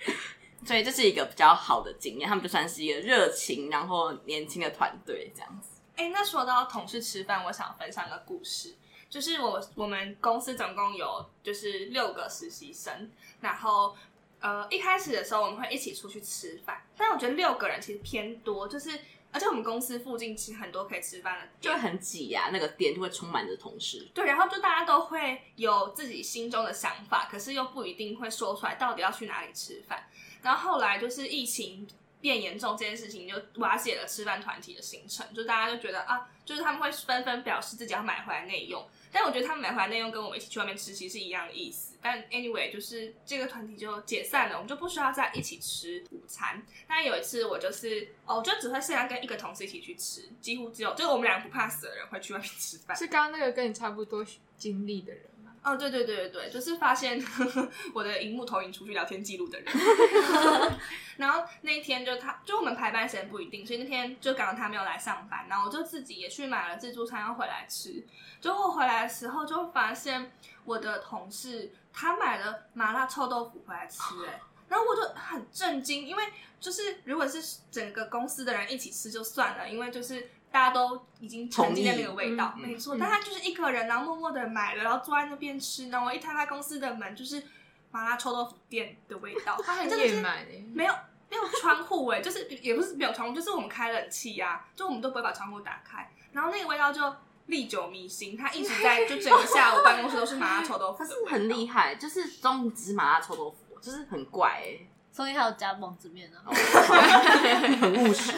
[0.67, 2.29] 所以这是一个比较好的经验。
[2.29, 5.69] 他们就算是一个热情然后年轻的团队这样子。
[5.97, 8.75] 哎、那说到同事吃饭，我想分享个故事，
[9.09, 13.97] 就是我我们公司总共有就是六个实习生，然后
[14.41, 18.91] 呃一开始的时候我们会一起出去吃饭，但我觉得六个人其实偏多，就是。
[19.33, 24.07] 而且我们公司附近其实很多可以吃饭的，就会很挤呀、啊，那个店就会充满着同事。
[24.13, 30.07] 对，然后就大家都会有自己心中的想法，可是又不一定会说出来到底要去哪里吃饭。
[30.43, 31.89] 然后后来就是疫情
[32.21, 38.87] 变严重这件事情，就瓦解了吃饭团体的行程，就大家就觉得啊，就是他们会纷纷表示自己要买回来内用。
[39.13, 41.97] 但我觉得他们买回来内容跟我们一起去外面吃其实是一样的意思。
[42.01, 46.61] 但 anyway，就是这个团体就解散了，我们就不需要再一起吃午餐。
[46.89, 52.97] 但有一次我就是哦，就只会剩下跟一个同事一起去吃，几乎只有就是我们两个不怕死的人会去外面吃饭。
[52.97, 55.23] 是刚刚那个跟你差不多经历的人？
[55.65, 59.73] 哦，对对对对对，就是发现呵 呵我的荧幕投影出去聊天记录的人。
[61.19, 68.05] 然后那一天就他，就我们排班时间不一定，所以那天就刚刚他没有来上班，然后我就自己也去买了自助餐要回来吃。
[68.41, 70.33] 结果回来的时候就发现
[70.65, 76.25] 我的同事他买了麻辣臭豆腐回来吃，哎，然后我就很震惊，因为
[76.59, 80.29] 就是如果是整个公司的人一起吃就算了，因为就是。
[80.53, 82.95] 大家都已经沉浸在那个味道，没错。
[83.01, 85.89] 但他就是一个人，然后默默的买了，然后坐在那边吃。
[85.89, 87.43] 然后我一摊开公司的门，就是
[87.91, 89.59] 麻辣臭豆腐店的味道。
[89.65, 90.93] 他很野蛮哎，没有
[91.31, 96.11] 没有窗户哎，就是也不是没有窗户，就是我们开冷气呀、啊，就我们都不会把窗户打开。
[96.33, 97.01] 然后那个味道就
[97.47, 100.99] 历久弥新，他一直在，就整个下午办公室都是麻辣臭豆腐。
[101.03, 104.89] 他是很厉害，就是中午只麻辣臭豆腐，就是很怪哎、欸。
[105.11, 108.33] 所以还有加王子面呢， 很务实。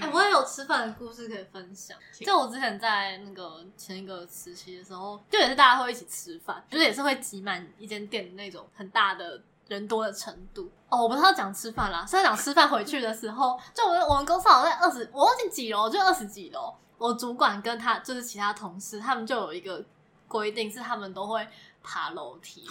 [0.00, 1.96] 哎、欸，我也有吃饭的故事可以分享。
[2.20, 10.70] 就我之前在那个前一个实习的时候，就也是大家会一起吃饭，就是也是会挤满一间店的那种很大的人多的程度。
[10.88, 16.74] 哦，我不是要讲吃饭啦，是要讲吃饭回去的时候， 就我们我们公司好像在二十，我忘记几楼，就二十几楼。
[16.96, 19.84] 我主管跟他就是其他同事，他们就有一个
[20.26, 21.46] 规定，是他们都会
[21.82, 22.66] 爬楼梯。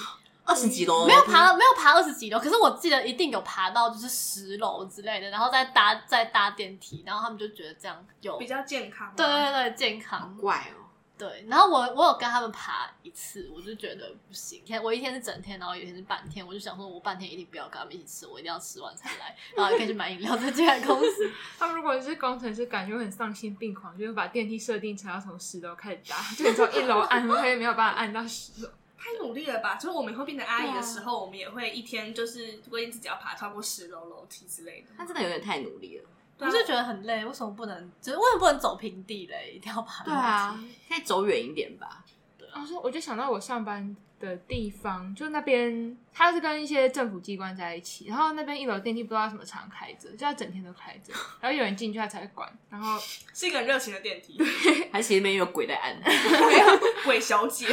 [0.47, 9.13] 二十几楼、嗯、没有爬，没有爬二十几楼，可是我记得一定有爬到就是十楼之类的，然后再搭再搭电梯，然后他们就觉得这样有比较健康。
[9.15, 10.35] 对对对，健康。
[10.37, 10.87] 怪哦。
[11.17, 14.61] 对，然后我我有跟他们爬一次，我就觉得不行。
[14.63, 21.31] 天，我一天是整天，然后有一天是半天，我就想说，我半天一定不要跟他们一起吃，我一定要吃完才来，然后可以去买饮料再进来公司。
[21.57, 28.69] 他们如果是工程师，感觉很丧心病狂，就是把电梯设定成要从十楼开始搭，就从一楼按，他也没有办法按到十楼。
[29.07, 29.75] 太努力了吧！
[29.75, 34.87] 就是我们以后变成阿姨的时候，我们也会一天就是规定自己要爬超过十楼楼梯之类的。
[34.97, 37.23] 他真的有点太努力了，我就觉得很累。
[37.23, 37.91] 为什么不能？
[38.01, 39.53] 就是为什么不能走平地嘞？
[39.55, 40.11] 一定要爬楼梯？
[40.11, 42.03] 对啊，可以走远一点吧。
[42.37, 52.51] 对啊，我就想到我上班的地方，就那边它是跟一些政府机关在一起，然后那边一楼电梯不知道什么常开着，就要整天都开着， 然后有人进去他才会关。
[52.69, 52.99] 然后
[53.33, 54.37] 是一个很热情的电梯，
[54.91, 55.95] 还是里面有鬼在按？
[56.03, 57.67] 没有鬼小姐。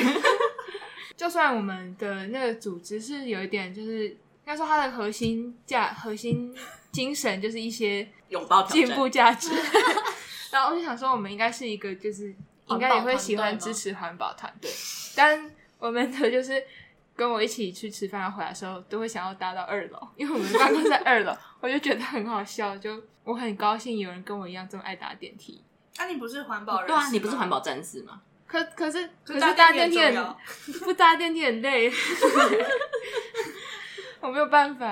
[1.17, 6.55] 就算我们的那个组织是有一点，就是应该说它的核心价、核心
[6.91, 9.51] 精神就是一些拥抱进步价值。
[10.51, 12.35] 然后我就想说，我们应该是一个就是
[12.67, 14.71] 应该也会喜欢支持环保团队。
[15.17, 16.63] 但我们的就是
[17.17, 22.77] 跟我一起去吃饭要回来的时候，都会想要搭到二楼，因为我们办公室在二楼，我就觉得很好笑。
[22.77, 25.63] 就我很高兴有人跟我一样这么爱搭电梯。
[25.97, 26.87] 那、啊、你不是环保人？
[26.89, 28.21] 对啊，你不是环保战士吗？
[28.47, 30.15] 可可是可是搭电梯很
[30.81, 31.91] 不搭电梯很累，
[34.21, 34.87] 我没有办法。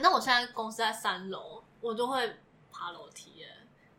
[0.00, 2.36] 那我现在公司在三楼，我就会
[2.70, 3.46] 爬楼梯耶，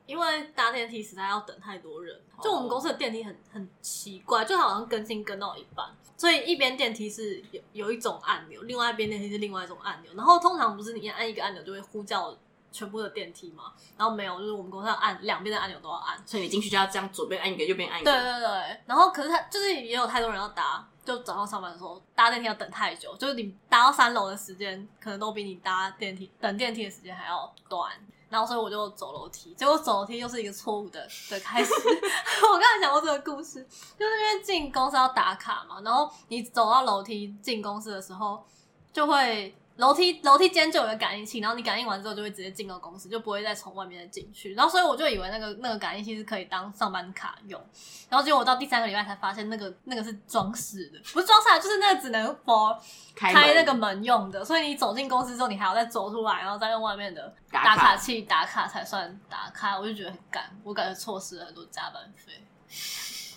[0.05, 2.19] 因为搭电梯实在要等太多人。
[2.41, 5.85] 就我们公司的电梯很很奇怪，就好像更新更到一半，
[6.17, 10.11] 所以一边电梯是有有一种按钮，另外一边电梯是另外一种按钮。
[10.15, 12.37] 然后通常不是你按一个按钮就会呼叫。
[12.75, 18.11] 全部的电梯嘛，然后没有，就是我们公司要按两边的按钮都要按，所以你进去就要这样，左边按一个，右边按一个。
[18.11, 27.93] 对对对，然后可是他就是也有太多人要搭，就早上上班的时候搭电梯要等太久，就是你搭到三楼的时间，可能都比你搭电梯等电梯的时间还要短，
[28.27, 31.71] 然后所以我就走楼梯，结果走楼梯又是一个错误的的开始。
[32.51, 33.65] 我刚才讲过这个故事，
[33.97, 38.45] 就是因为进公司要打卡嘛，然后你走到楼梯进公司的时候
[38.91, 39.55] 就会。
[39.77, 44.53] 楼梯楼梯间就有个感应器，然后你感应完之后就会直接进到公司，就不会再从外面再进去。
[44.53, 47.61] 然后所以我就以为那个那个感应器是可以当上班卡用，
[48.09, 52.79] 然后结果我到第三个礼拜才发现那个那个是装饰的，不是装饰，就是那个只能 for
[53.13, 54.45] 开那个门用的。
[54.45, 59.77] 所以你走进公司之后，你还要再走出来，然后再用外面的打卡器打卡才算打卡。
[59.77, 62.41] 我就觉得很赶，我感觉错失了很多加班费，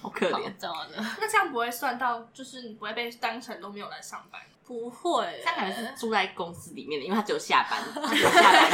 [0.01, 0.57] 好可怜。
[0.57, 4.40] 讲完了， 那这样不会算到，就是你不会被当成都没有来上班。
[4.69, 8.71] 不会，他可能是住在公司里面的，因为他只有下班， 他只有下班，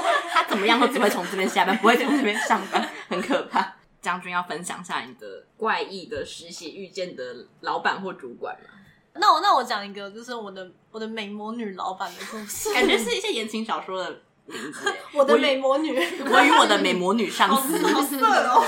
[0.32, 3.76] 他怎么样都只会从这边下班，不会从这边上班，很可怕。
[4.00, 5.26] 将军要分享一下你的
[5.56, 7.22] 怪异的实习遇见的
[7.60, 8.70] 老板或主管吗？
[9.14, 14.92] 那我那我讲一个，就是我的我的美魔女老板的故事，感觉是一些言情小说的名字。
[15.14, 17.78] 我的美魔女，我与我的美魔女上司。
[17.86, 18.64] 好色哦！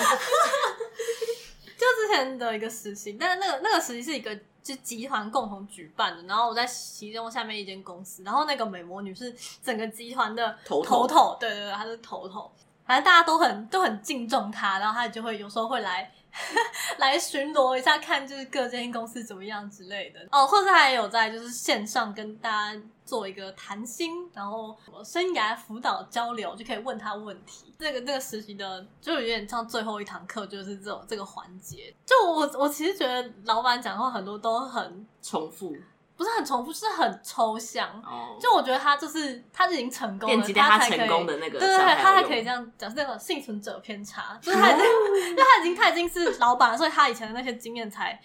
[1.79, 4.39] 就之前的一个实习，但是那个那个实习是一个。
[4.66, 12.50] 是集团共同举办的，然后我在其中下面一间公司，然后那个美魔女是整个集团的头头，头头，对对对，她是头头，
[12.85, 16.11] 反正大家都很都很敬重她，然后她就会有时候会来
[16.99, 20.20] 来巡逻一下，看就是各间公司怎么样之类的。
[20.31, 27.74] 哦，或者还有在就是线上跟大家做一个谈心，然后生涯辅导交流，就可以问他问题。
[27.78, 31.95] 这个这个实习的就有点像最后一堂课，就是这种这个环节。
[32.05, 35.74] 就我我其实觉得老板讲话很多都很重复。
[36.17, 37.89] 不是很重复，是很抽象。
[38.03, 38.41] Oh.
[38.41, 44.85] 就我觉得他就是他已经成功了，他才成功的那个，对对对，他才可以这样讲，是那个幸存者偏差， 就是他已经，
[45.31, 48.19] 因为他已经他已经是老板了，所以他以前的那些经验才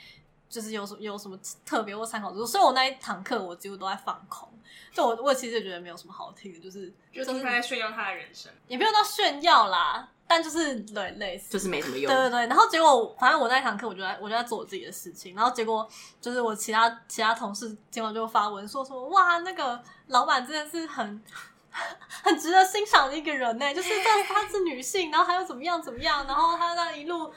[0.50, 2.46] 就是有什有什么特别或参考之处。
[2.46, 4.48] 所以我那一堂课我几乎都在放空，
[4.94, 10.10] 就我我其实也觉得没有什么好听的，就是就是他在炫耀他的人生，也没有到炫耀啦。
[10.34, 12.10] 但就是对类似，就是没什么用。
[12.10, 15.36] 对对对，然后结果反正我那一堂课，我就在我就在做我自己的事情。
[15.36, 15.86] 然后结果
[16.22, 21.22] 就是我其他其他同事结果就发文说说哇，那个老板真的是很
[22.24, 23.74] 很值得欣赏的一个人呢。
[23.74, 27.30] 就是在她是女性，然后还有怎么样怎么样，然后她那一路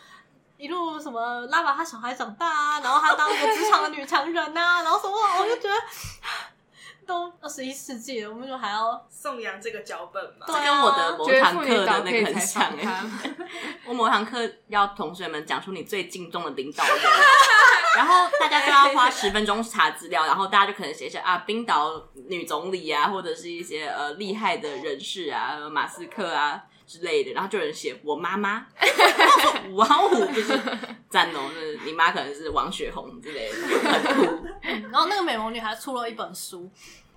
[0.57, 5.75] 一路什么拉把她小孩长大啊，然后她当一个职场的女强人呐、啊，然后什么，我就觉得。
[7.07, 10.47] 都二十一世纪了，我们就还要颂扬这个脚本嘛？
[10.47, 13.03] 这跟我的某堂课的那个很像哎。
[13.87, 14.39] 我某堂课
[14.69, 16.97] 要同学们讲出你最敬重的领导人，
[17.97, 28.67] 然后大家就要花十分钟查资料，然后大家就可能写一下啊，冰岛女总理啊，或者是一些呃厉害的人士啊，马斯克啊之类的，然后就有人写我妈妈，
[29.75, 30.59] 哇哦，就是
[31.11, 33.57] 赞哦，就是你妈可能是王雪红之类的，
[33.91, 34.47] 很酷。
[34.91, 36.71] 然后那个美魔女还出了一本书。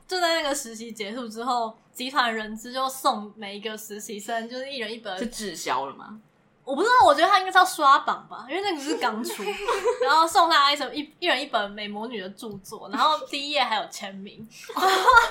[0.08, 5.18] 就在那个实习结束之后，集团人资就送每一个实习生就是一人一本。
[5.18, 6.18] 是滞销了吗？
[6.64, 9.44] 我不知道，我觉得他应该是要刷榜吧，因为那个是刚出，
[10.02, 14.48] 然后送他一本一一人一本美魔女的著作，然后第一页还有签名，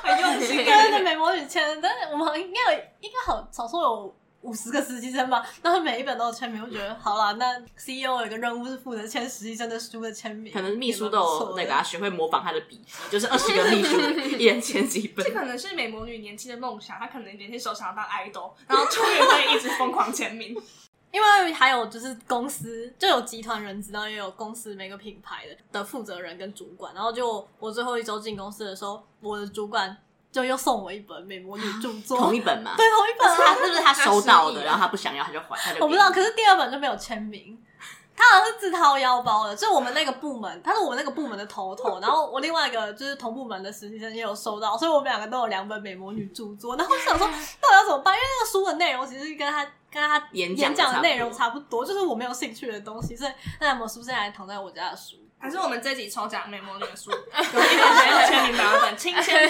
[0.03, 1.80] 很用心，跟那美魔女签。
[1.80, 4.14] 但是我们应该有，应该好少说有。
[4.47, 13.99] 五十个实习生吧，然后每一本都有签名，我觉得好啦，那 CEO 有一个任务是负责签实习生的书的签名，可能秘书都有那个啊，学会模仿他的笔记，就是二十个秘书
[14.38, 15.26] 一人签几本。
[15.26, 20.57] 这可能是美魔女年轻的梦想，她可能年轻时候想要当 idol，然后出狱会一直疯狂签名。
[21.12, 29.97] 因为还有就是公司就有集团人知道也有公司每个品牌的的负责人跟主管，然后就我最后一周进公司的时候，我的主管。
[30.33, 32.74] 就又送我一本美魔女著作，同一本嘛？
[32.77, 33.37] 对，同一本。
[33.37, 35.83] 他是不是他收到的，然后他不想要，他就还，他就。
[35.83, 37.59] 我不知道，可是第二本就没有签名，
[38.14, 39.57] 他好像是自掏腰包的。
[39.57, 46.77] 就我们那个部门，他是我们那个部门的头头，然后我另外一个就是同部门的实习生也有收到，所以我们两个都有两本美魔女著作。
[46.77, 48.14] 然后我想说，到底要怎么办？
[48.14, 55.16] 因为那个书的内容其实跟他跟他演讲的内容差不多，就是我没有兴趣的东西，所以那两本书现在还躺在我家的书。
[55.39, 59.49] 还是我们这集抽奖美魔女的书， 有一本没有签名版本，亲签。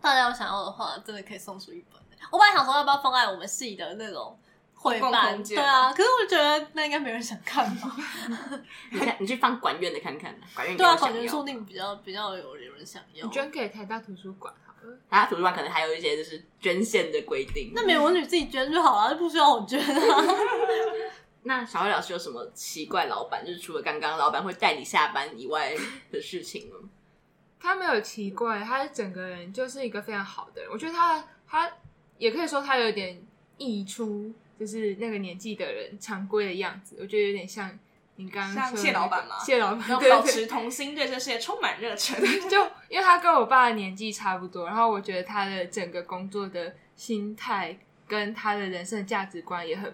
[0.00, 2.00] 大家有想要的话，真的可以送出一本。
[2.30, 4.38] 我本来想说要不要放在我们系的那种
[4.74, 7.96] 会办，对啊，可是我觉得那应该没人想看吧。
[8.90, 13.24] 你看，你去放管院的看看，管院对啊，管院说不定比较比较有有人想要。
[13.24, 17.72] 你捐给台大图书馆好了，台大图书馆可能还有一些就是捐献的规定。
[17.74, 20.24] 那美魔女自己捐就好了，就不需要我捐啊。
[21.44, 23.44] 那小慧老师有什么奇怪老板？
[23.44, 25.74] 就是除了刚刚老板会带你下班以外
[26.10, 26.88] 的事情吗？
[27.58, 30.70] 他没有奇怪，他整个人就是一个非常好的人。
[30.70, 31.70] 我觉得他他
[32.18, 33.20] 也可以说他有点
[33.56, 36.96] 溢出，就是那个年纪的人常规的样子。
[37.00, 37.76] 我觉得有点像
[38.16, 42.20] 你刚刚说的、那个、谢老板嘛，谢老板，然后保持童心，对这世界充满热忱。
[42.48, 49.92] 就因为他跟我爸的年纪差不多，然后我觉得他的整个工作的心态跟他的人生价值观也很。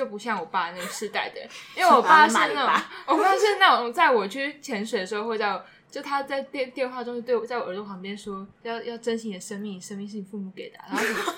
[0.00, 11.34] 就不像我爸那个世代的人， 因为我爸是那种， 我爸是那种，在我去潜水的时候，会在就他在电电话中对我在我耳朵旁边说，要要珍惜你的生命，生命是你父母给的，然后他就什么，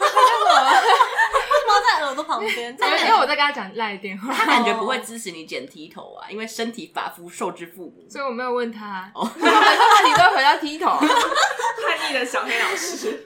[1.66, 13.24] 猫在耳朵旁边，因为我在跟他讲赖电话，他感觉不会支持你剪剃头啊，因为身体发肤受之父母，所以我没有问他，哦，他 你都回到剃头，叛逆的小黑老师。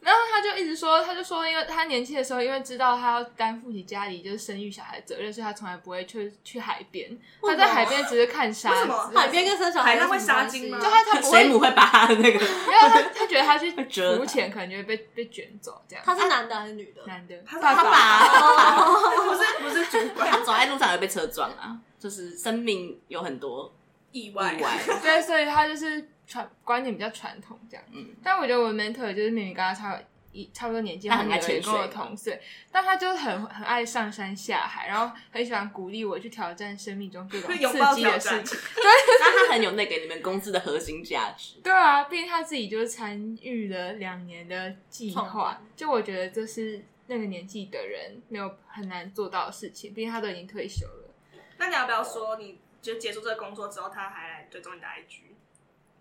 [0.00, 7.18] 然后他就一直说，他就说，因为他年轻的时候，因为知道他要担负起家里就是生育小孩的责任，所以他从来不会去去海边。
[7.42, 8.90] 他在海边只是看沙子。
[9.14, 10.78] 海边跟生小孩海会杀精吗？
[10.78, 13.70] 就他他不会水母会把他的那个，因为他他觉得他去
[14.16, 16.02] 浮潜可能就会被被卷走这样。
[16.04, 17.02] 他是男的还是女的？
[17.06, 17.36] 男的。
[17.46, 18.86] 他他爸，
[19.28, 20.30] 不是不是主管。
[20.30, 23.70] 他走在路上也会被车撞啊，就是生命有很多
[24.12, 24.54] 意外。
[24.54, 24.78] 意外。
[25.02, 26.08] 对，所以他就是。
[26.30, 30.00] 传观念比较传统这样，嗯，但我觉得我的 mentor 就是明明跟他差
[30.30, 38.56] 一差不多年纪，他很爱潜水，跟我同岁，但他就是很很爱上山下海，然后很喜欢鼓励我去挑战生命中各种刺激的事情。
[38.76, 38.84] 对，
[39.18, 41.56] 那他很有那个你们公司的核心价值。
[41.64, 51.12] 对啊，毕竟他自己就是参与了两年的计划，就我觉得这是那个年纪的人没有很难做到的事情，毕竟他都已经退休了。
[51.58, 55.22] 那你要不要说，你就结束这个工作之后，他还来追踪你的 IG？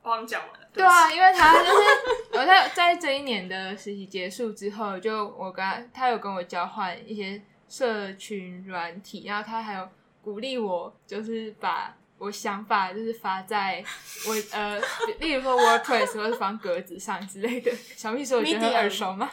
[0.02, 0.68] 我刚讲完了。
[0.74, 9.88] 对啊，因为他就是我在在这一年的实习结束之后，就我跟他，他有跟我交换一些社群软体，然后他还有
[10.22, 13.84] 鼓励我，就是把我想法就是发在
[14.28, 14.80] 我呃，
[15.20, 17.72] 例如说 WordPress 或者方格子上之类的。
[17.96, 19.30] 小秘书，我觉得很耳熟吗？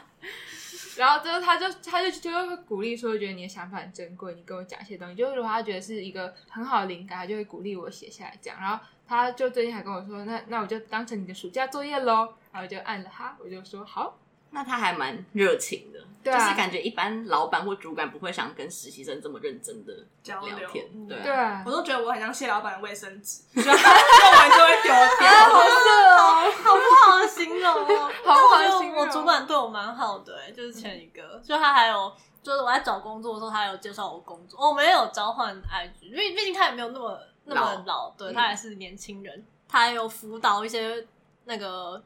[0.97, 8.59] 然后之后他就他就就会鼓励说，觉得你的想法很珍贵，你跟我讲一些东西，就是如果他觉得是一个很好的灵感，他就会鼓励我写下来讲。
[8.59, 12.34] 然后他就最近还跟我说，那那我就当成你的暑假作业喽。
[12.53, 14.18] 然后我就按了哈，我就说好。
[14.51, 19.92] 那他还蛮热情的，对啊，就是感觉一般老板或主管不会想跟实习生这么认真的
[20.24, 28.97] 聊天，对啊，对啊，我都觉得我很像谢老板的卫生纸， 用完就会丢掉，好色哦，好不好的形容哦， 好不好的形容。
[29.03, 41.07] 我主管对我蛮好的，欸，就是前一个，嗯，就他还有，就是我在找工作的时候，他还有介绍我工作，我没有交换 IG，因为毕竟他也没有那么那么老，老对，他也是年轻人，嗯，他还有辅导一些
[41.44, 42.03] 那个。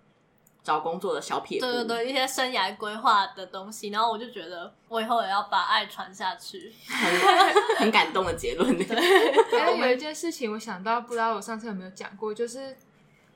[0.62, 8.76] 找工作的小撇步，对对对，一些生涯规划的东西，然后我就觉得我以后也要把爱传下去，很， 很感动的结论。
[8.76, 12.76] 对，然后有一件事情我想到，不知道我上次有没有讲过，就是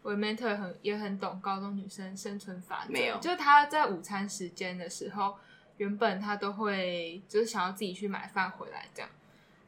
[0.02, 5.34] 我的 mentor 很也很懂高中女生生存法则，没有，就是他在午餐时间的时候，
[5.78, 9.10] 原本他都会就是想要自己去买饭回来这样。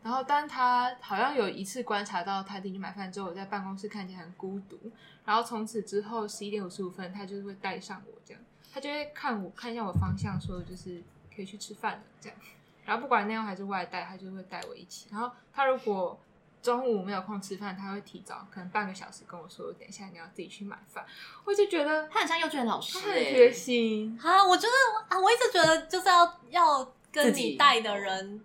[0.06, 4.78] 然后，但他好像有一次观察到他进去买饭之后，我在办公室看起来很孤独。
[5.24, 8.40] 然后从此之后，十一点五十五分，他就是会带上我这样，
[8.72, 11.02] 他就会看我看一下我方向，说就是
[11.34, 12.38] 可以去吃饭了这样。
[12.84, 15.08] 然后不管内用还是外带，他就会带我一起。
[15.10, 16.16] 然后他如果
[16.62, 21.04] 中午没有空吃饭，他会提早可能半个小时跟我说，等一下你要自己去买饭。
[21.44, 24.46] 我就觉得他很像幼稚园老师，他很贴心啊！
[24.46, 24.72] 我觉得
[25.08, 28.40] 啊，我一直觉得就是要要跟你带的人。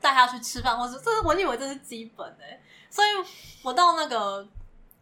[0.00, 2.44] 带他去吃饭，或是这是我以为这是基本的，
[2.90, 3.08] 所以
[3.62, 4.46] 我到那个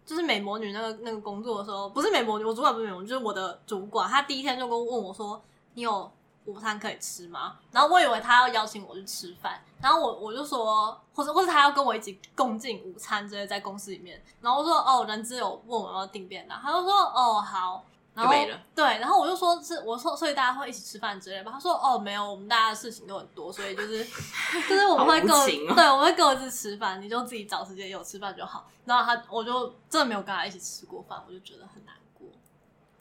[0.04, 5.42] 就是美魔女那个那个工作的时候，不是美魔女，我主管不是美魔女，就是我的主管，他第一天就跟问我说
[5.74, 6.10] ：“你有
[6.46, 17.84] 午餐可以吃吗？”然后我以为他要邀请我去吃饭，然后我我就说，或者或者他要跟我一起共进午餐之类在公司里面，然后我说：“哦，人资有问我要订便当，他就说：哦，好。”
[18.16, 18.32] 然后
[18.74, 21.52] 对，然后我就说是我说，所以大家会一起吃饭之类吧。
[21.52, 24.02] 他说哦，没有，我们大家的事情都很多，所以就是
[24.68, 28.66] 就是我们会各、哦、对，我们会各自吃饭，你就自己找时间有吃饭就好。
[28.86, 32.26] 然后他我就真的没有跟他一起吃过饭，我就觉得很难过。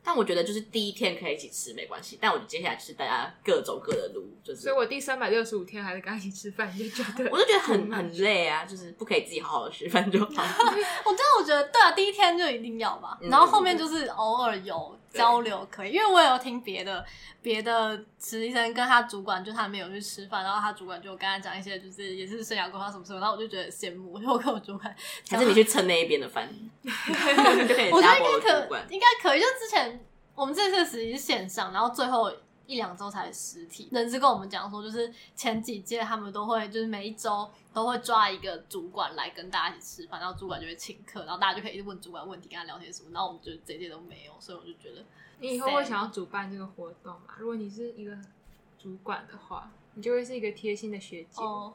[0.04, 4.62] 但我觉得就是第一天可以一起吃没关系，但我接下来就是大家各走各的路，就是。
[4.62, 10.28] 所以我第三百六十五天还是跟他一起吃饭，你就觉得 我就觉得很很累啊，就是不可以自己好好吃饭就好。
[11.06, 17.04] 我真的我觉得对啊，第一天就一定要吧，然后后面就是偶尔有交流可以，因为我也有听别的
[17.42, 24.96] 别的实习生跟他主管，就他没有去吃饭，然后他主管就跟他讲一些就是也是生涯规划什么什么，然后我就觉得羡慕，因为我跟我主管
[25.30, 26.48] 还是你去蹭那一边的饭，
[27.92, 30.06] 我觉得应该可应该可以，就之前。
[30.38, 32.30] 我们这次实习是线上，然后最后
[32.68, 33.90] 一两周才实体。
[33.92, 43.10] 人事跟我们讲说，就是前几届他们都会，就是每一周都会抓一个主管来跟大家一起吃饭，然后主管就会请客，然后大家就可以问主管问题，跟他聊天什么。
[43.12, 45.06] 然后我们觉得这届都没有，所以我就觉得，
[45.40, 47.36] 你以后会想要主办这个活动吗？
[47.38, 48.18] 如果你是一个
[48.78, 51.42] 主管的话，你就会是一个贴心的学姐。
[51.42, 51.74] 哦，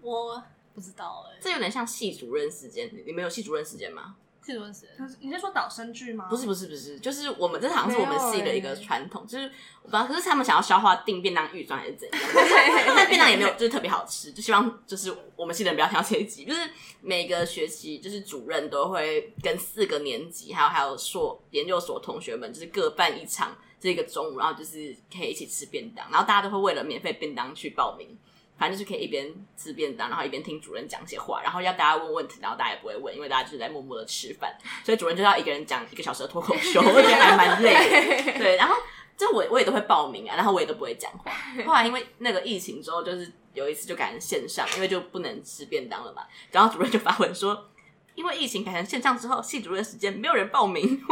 [0.00, 0.42] 我
[0.74, 4.16] 不知道哎、欸，这有点像系主任时间，你们有系主任时间吗？
[4.44, 5.16] 是不是？
[5.20, 6.26] 你是说导生剧吗？
[6.28, 9.44] 不是不是不是，就是我们这好像是我们系的一个传统，就是
[9.82, 12.20] 我不知道，可是他们想要消化订便当预算还是怎样？
[12.96, 16.44] 但便当也没有，就是特别好吃，就希望就是我们系的人不要听到这一集。
[16.44, 16.60] 就是
[17.00, 28.18] 每个学期，就是主任都会跟四个年级，还有还有硕研究所同学们，就是各办一场这个中午，然后就是可以一起吃便当，然后大家都会为了免费便当去报名。
[28.62, 38.32] 反正就是可以一边吃便当，然后一边听主任讲些话，然后要大家问问题，然后大家也不会问，因为大家就是在默默的吃饭，所以主任就要一个人讲一个小时的脱口秀， 我觉得还蛮累的。
[38.38, 38.76] 对，然后
[39.16, 41.32] 就我我也都会报名啊，然后我也都不会讲话。
[41.66, 47.68] 后来因为那个疫情之后，就是有一次就改成线上，因为就不能吃便当了嘛，然后主任就发文说，
[48.14, 51.04] 因为疫情改成线上之后，系主任时间没有人报名， 吃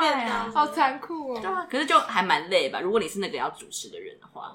[0.00, 1.40] 便当好残酷哦。
[1.40, 2.80] 对啊，可是就还蛮累吧？
[2.80, 4.52] 如果你是那个要主持的人的话。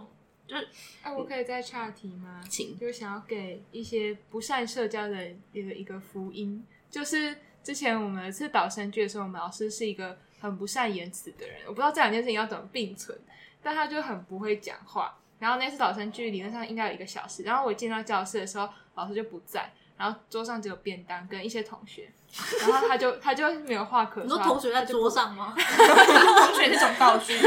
[0.53, 0.67] 就是，
[1.01, 2.41] 哎、啊，我可以再岔题吗？
[2.47, 6.63] 请，就想要给一些不善社交的人一个一个福音。
[6.89, 11.57] 就是之前我们是导生剧的时候，我们老师是一个很不善言辞的人。
[11.65, 13.17] 我不知道这两件事情要怎么并存，
[13.63, 15.17] 但他就很不会讲话。
[15.39, 22.09] 然后那次导生剧理论上应该有一个小时，然后我进到教室的时候，老师就不在，然后桌上只有便当跟一些同学，
[22.61, 24.23] 然后他就他就没有话可说。
[24.23, 25.53] 你说同学在桌上吗？
[25.57, 27.37] 同学那种道具，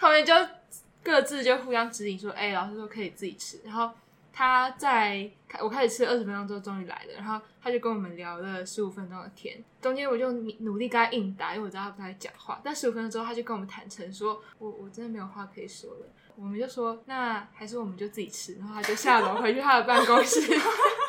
[0.00, 0.34] 他们就。
[1.06, 3.60] 各自就互相指引说，哎、老师说可以自己吃。
[3.64, 3.88] 然后
[4.32, 5.30] 他在
[5.62, 7.12] 我开始吃二十分钟之后，终于来了。
[7.14, 12.60] 然后他就跟我们聊了十五分钟的天，中间我就努力跟他应答，因为我知道他不太讲话。
[12.64, 16.06] 但十五分钟之后，他就跟我们坦诚说，我我真的没有话可以说了。
[16.34, 18.56] 我们就说，那还是我们就自己吃。
[18.56, 20.40] 然后他就下楼回去他的办公室。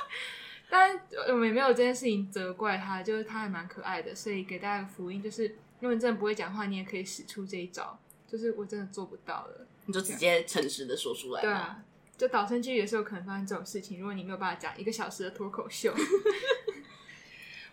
[0.70, 0.96] 但
[1.30, 5.48] 我们也没有这件事情责怪他，就是他还蛮可爱的，所以给大家的福音，就是
[5.80, 7.98] 如果你真的不会讲话，你也可以使出这一招。
[8.30, 11.42] 就是我真的做不到了，你就直接诚实的说出来。
[11.42, 11.84] 对啊，
[12.16, 14.00] 就导生剧也是有可能发生这种事情。
[14.00, 15.92] 如果你没有办法讲一个小时的脱口秀，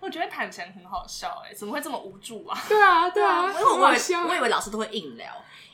[0.05, 2.59] 我觉得坦诚很好笑哎、欸，怎么会这么无助啊？
[2.69, 5.27] 对啊，对啊，因为我以为我以为老师都会硬聊。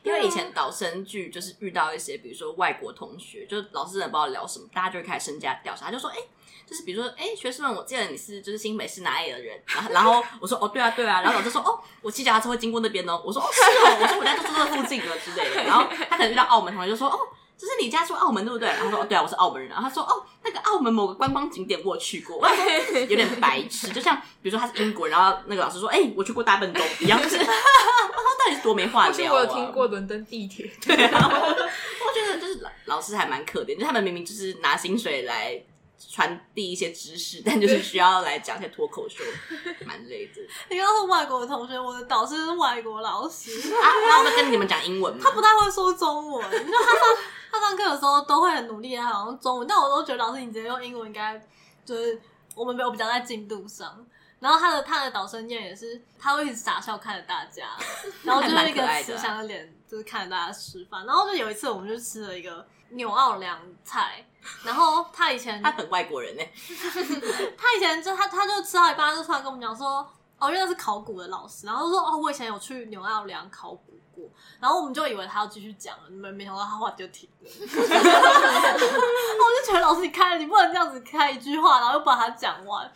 [0.03, 6.29] 因为以前导生剧就是遇到一些，比如说外国同学，就是老师真的不知道聊什么，大家就会开始身家调查，他就说，哎、欸，
[6.67, 17.19] 就是比如说，哎、欸，学生们，我记得你是就是新北是哪里的人，然后然后我说，哦，对啊，对啊，然后老师说，哦，我骑脚踏车会经过那边哦，我说，哦，是哦，我说我家就住这附近了之类的，然后他可能遇到澳门同学就说，哦。
[17.61, 18.69] 就是你家住澳门对不对？
[18.69, 19.69] 然后说哦，对啊，我是澳门人。
[19.69, 22.41] 然后他说哦，那个澳门某个观光景点我去过，
[23.09, 29.35] 有点白痴，就像比如说他是英国人，然后那个老师说哎、欸，我去过大笨钟一样，就是他到底是多没话聊啊。
[29.35, 35.63] 我有听过伦敦地铁，对啊，我觉得就是老老师还蛮可怜，就他们明明就是拿薪水来
[36.09, 39.23] 传递一些知识， 但就是需要来讲一些脱口秀，
[39.87, 40.41] 蛮累的。
[40.71, 45.21] 你刚刚说外国的同学，我的导师是外国老师 啊，他会跟你们讲英文吗？
[45.23, 47.25] 他不太会说中文，你知道他上。
[47.53, 51.37] 他上课的时候都会很努力的，好像中文，但我都觉得老师你直接用英文应该
[51.85, 52.17] 就是
[52.55, 54.07] 我们没有比较在进度上。
[54.39, 57.71] 然后他的他的导生宴也是，他会一直傻笑看着大家，
[58.23, 61.05] 然后就是一个慈祥的脸，就是看着大家吃饭。
[61.05, 64.25] 然后就有一次，我们就吃了一个纽奥良菜，
[64.65, 66.43] 然后他以前他很外国人呢，
[67.57, 70.07] 他以前就他他就吃到一半，他就突然跟我们讲说，
[70.39, 74.25] 哦，因为他是考古的老师，然后就说哦，我以前有去纽奥良考古过。
[74.61, 77.49] 然后我们就以为他要继续讲了，没没想到他话就停了。
[77.51, 77.65] 我
[79.57, 82.91] 就觉得老师你开了，你不能这样子开一句话，然后又把它讲完。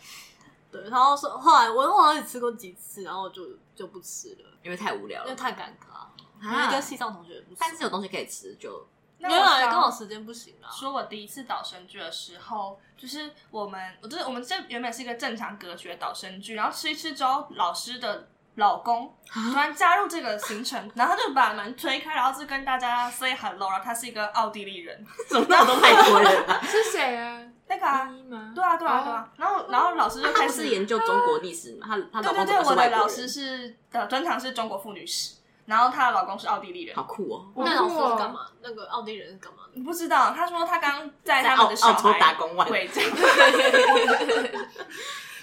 [0.71, 3.41] 对，然后说后来我好像也吃过几次，然后就
[3.75, 6.05] 就不吃了，因为太无聊了，因为太尴尬。
[6.43, 8.85] 因为跟西藏同学不吃，但是有东西可以吃就。
[9.29, 10.67] 因为刚好时间不行了。
[10.71, 18.27] 说我第一次导生剧的时候，就是我们，我就是我们这原本是一个正常隔绝导生剧，然后吃一吃之后，老师的。
[18.57, 23.69] 老公突然加入这个行程，然后他就把门推开，然后就跟大家 say hello。
[23.69, 26.61] 然后他是一个奥地利人，怎么那么多外国人啊？
[26.63, 27.37] 是谁啊？
[27.67, 28.09] 那个啊？
[28.55, 29.29] 对啊，对啊，对啊。
[29.35, 31.85] 然后，然后老师就开始研究中国历史嘛。
[31.85, 35.34] 他他老公对对对，我的老师是的专长是中国妇女史，
[35.65, 37.45] 然后她的老公是奥地利人，好酷哦。
[37.57, 38.47] 那老师是干嘛？
[38.61, 39.59] 那个奥地利人是干嘛？
[39.73, 40.31] 你不知道？
[40.35, 42.67] 他说他刚在他们的小孩打工完。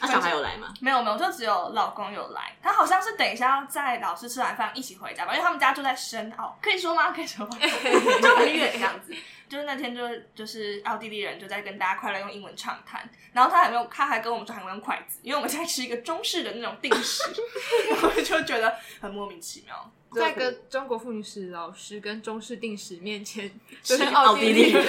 [0.00, 0.74] 他小孩有来吗？
[0.80, 2.56] 没有没有，就只有老公有来。
[2.60, 7.12] 他好像是等一下要载老师吃完饭一起回家吧，因为他们家住在深奥，可以说吗？
[7.12, 7.56] 可以说吗？
[8.20, 9.14] 就很远这样子。
[9.48, 10.02] 就是那天就
[10.34, 17.22] 就是奥地利人就在跟大家快乐用英文畅谈，然后他还没有，他还跟我们说还没用筷子，因为我们在吃一个中式的那种定食，
[18.02, 19.92] 我就觉得很莫名其妙。
[20.14, 23.50] 在一个中国妇女史老师跟中式定史面前，
[23.82, 24.70] 就是奥地利。
[24.72, 24.84] 人，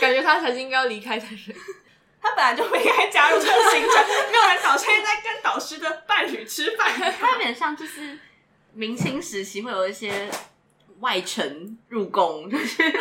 [0.00, 1.56] 感觉他才是应该要离开的人。
[2.22, 8.18] 他本来就不应该加入这个行程，没有人导师在跟导师的伴侣吃饭，他有点像就是
[8.74, 10.30] 明清时期会有一些
[10.98, 12.92] 外臣入宫，就是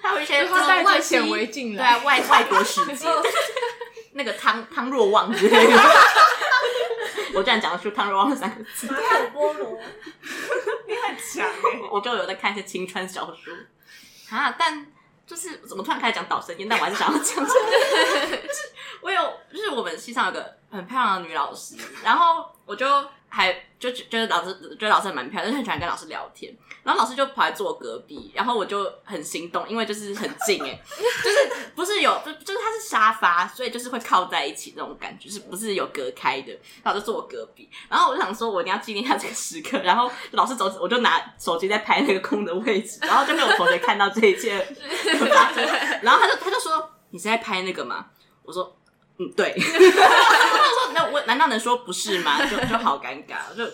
[0.00, 3.08] 他有一些他带着显微镜来，对外外国使节，
[4.14, 5.76] 那个汤汤若望之类的，
[7.34, 9.78] 我居然讲得出汤若望三个字，太菠萝，
[10.86, 13.54] 你很强哎，我就有在看一些青春小说
[14.30, 14.86] 啊，但。
[15.24, 18.36] 就是怎么突然开始讲导生宴，但我还是想要讲这个。
[18.36, 22.84] 就是我有，就是我们系上有个很漂亮的女老师，然后我就
[23.28, 23.52] 还
[23.90, 26.54] 就觉得老师觉得老师还蛮漂亮，就很喜欢跟老师聊天。
[26.84, 30.80] 然后老师就跑来坐我隔壁，然后我就很心动，因为就是很近哎，
[31.24, 36.52] 就是不是有就就是它是沙发，所以就是会靠在一起那种感觉，是不是有隔开的。
[36.82, 39.78] 然后就坐我隔壁，然后我就想说，我一定要纪念一下这个时刻。
[39.78, 44.56] 然后老师走，我就拿手机在拍那个空的位置，然后就被我同学看到这一切。
[46.02, 48.06] 然后他就他就说：“你是在拍那个吗？”
[48.42, 48.76] 我说
[49.26, 53.64] ：“嗯，对。”他就说：“那我难道能说不是吗？” 就就好尴尬，就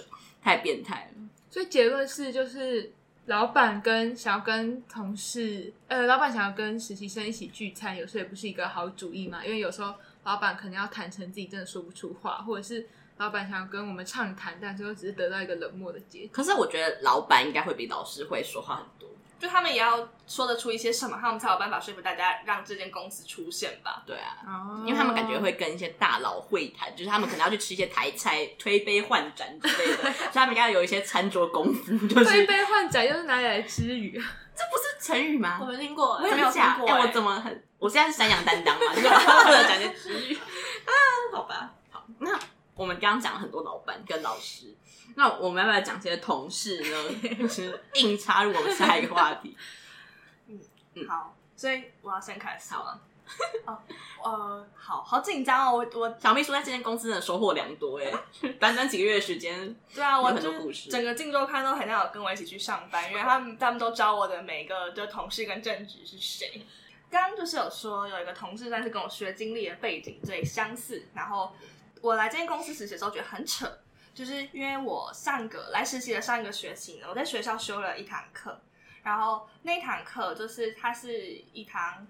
[0.42, 1.22] 太变态了。
[1.51, 2.92] 所以结论是，就是。
[3.28, 9.44] 老板跟想要跟同事，呃，老板想要跟实习生一起聚餐，有时候也不是一个好主意嘛。
[9.44, 9.92] 因为有时候
[10.24, 12.88] 老板可能要坦诚自己真的说不出话，或者是
[13.18, 16.28] 老板想要跟我们畅谈，但最后只是得到一个冷漠的结果。
[16.32, 19.11] 可是我觉得老板应该会比老师会说话很多。
[19.39, 24.03] 就他们也要说得出一些什么，他们才有办法说服大家让这间公司出现吧？
[24.07, 31.97] 对啊，因为他们感觉会跟一些大佬会谈，就是他们可能要去吃一些台菜、推杯换盏之类的， 所以他们应该有一些餐桌功夫。
[32.09, 34.26] 就是推杯换盏又是哪里来之语啊？
[34.57, 35.59] 这不是成语吗？
[35.61, 36.89] 我没听过，我也没有听过。
[36.89, 37.64] 哎，我怎么很？
[37.78, 40.91] 我现在是山羊担当嘛，就不能讲些成语啊？
[41.32, 42.36] 好吧，好，那
[42.74, 44.74] 我们刚刚讲了很多老板跟老师，
[45.15, 47.35] 那我们要不要讲些同事呢？
[47.39, 49.57] 就是硬插入我们下一个话题。
[50.49, 50.61] 嗯
[50.95, 53.01] 嗯，好，所以我要先开始好了。
[53.67, 53.79] 哦，
[54.25, 55.77] 呃，好好紧张哦！
[55.77, 58.11] 我我小秘书在这间公司的收获良多哎，
[58.59, 60.89] 短短几个月的时间，对啊，我很多故事。
[60.89, 66.67] 整个镜周刊都很想有跟我一起去上班，因为他们他们都知道我的每一个的同事跟正职是谁。
[67.11, 71.07] 刚刚就是有说有一个同事，但是跟我学经历的背景最相似。
[71.13, 71.55] 然后
[72.01, 73.71] 我来这间公司实习的时候觉得很扯，
[74.19, 78.61] 就是因为我上个来实习的上一个学期呢，我在学校修了一堂课，
[79.05, 82.07] 然后那堂课就是它是一堂。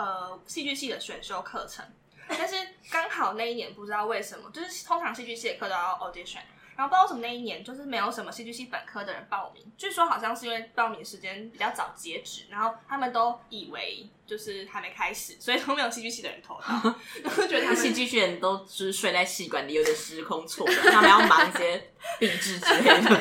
[0.00, 1.84] 呃，戏剧系的选修课程，
[2.28, 2.54] 但是
[2.88, 6.38] 刚好那一年不知道为什么，就是通常戏剧系的课都要 audition，
[6.78, 23.20] 然后不知道为什么那一年就是没有什么戏剧系本科的人报名，据说好像是因为报名时间比较早截止，然后他们都以为就是还没开始，所以都没有戏剧系的人投到， 然后觉得他们戏剧系人都是睡在戏馆里，有点时空错乱，他们要忙一些 毕制之类的。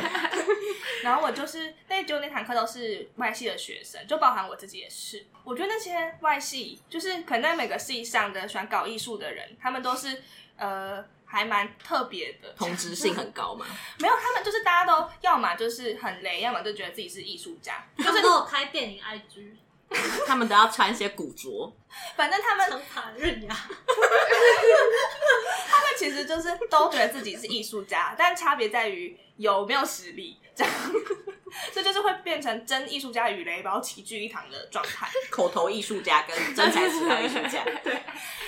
[1.01, 5.25] 然后我就是那就那堂课都是外系的学生，就包含我自己也是。
[5.43, 10.21] 我觉得那些外系就是可能在每个系上的喜欢搞艺术的人，他们都是
[10.57, 13.65] 呃还蛮特别的，同质性很高嘛。
[13.99, 19.51] 没有，他们就是大家都要么就是很雷，要么就觉得自己是艺术家，就是都有开电影 IG，
[20.27, 21.73] 他们都要穿一些古着，
[22.15, 23.55] 反正他们成盘刃牙。
[25.69, 30.39] 他们其实就是都觉得自己是艺术家， 但差别在于有没有实力。
[30.53, 30.73] 这样，
[31.71, 35.07] 这就是会变成真艺术家与雷包齐聚一堂的状态。
[35.29, 37.63] 口头艺术家跟真材实料艺术家。
[37.83, 37.95] 对。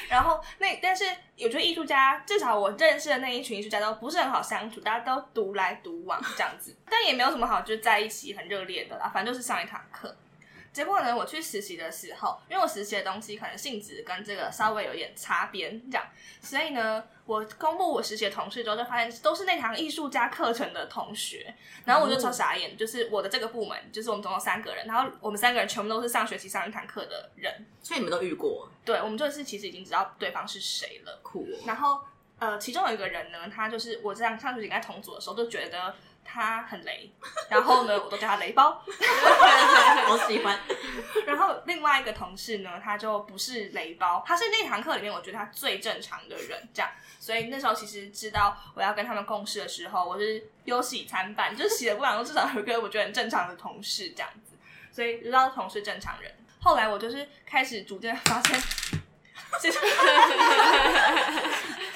[0.10, 1.06] 然后那但是
[1.38, 6.76] 我觉得艺术家，至少我认识的那一群艺术家都不是很好相处，大家都独来独往这样子。
[6.90, 10.16] 但也没有什么好就是在一起很热烈的啦，反正就是上一堂课。
[10.72, 16.05] 结果呢，我去实习的时候，因为我实习的东西可能性质跟这个稍微有点擦边，这样，
[16.41, 21.53] 所以呢，我公布我实习的同事之后，就发现都是那堂艺术家课程的同学，
[21.86, 28.70] 然后我就超傻眼，就是我的这个部门，就是我们总共三个人，然后我们三个人全部都是上学期上一堂课的人，所以你们都遇过？
[28.86, 31.57] 对，我们就是其实已经知道对方是谁了，酷哦。
[31.65, 31.99] 然后
[32.38, 35.95] 呃，其中有一个人呢，他就是我这样上学期跟他同组的时候，就觉得。
[36.32, 37.12] 他很雷，
[37.50, 40.60] 然后呢，我都叫他雷包， 我喜欢。
[41.26, 46.92] 然后另外一个同事呢，他就不是雷包，他是那堂课里面我觉得他最正常的人，这样。
[47.20, 54.56] 所以那时候其实知道我要跟他们共事的时候，我是忧喜参半，就是喜的不想说至少有一个我觉得很正常的同事这样子。
[54.92, 58.62] 所以知道同事正常人，后来我就是开始逐渐发现，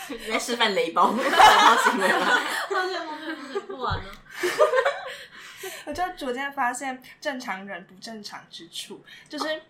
[0.08, 2.40] 你在示范雷包，雷包行为吗？
[3.68, 4.04] 不玩了。
[5.86, 9.62] 我就逐渐发现正常人不正常之处，就是，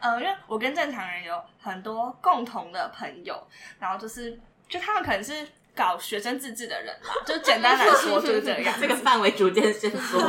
[0.00, 3.46] 呃，因为我跟正常人有很多共同的朋友，
[3.78, 10.20] 然后就是，就他们可能是搞学生自治的人啦，就简单来说就是这样， 这个范围逐渐伸缩，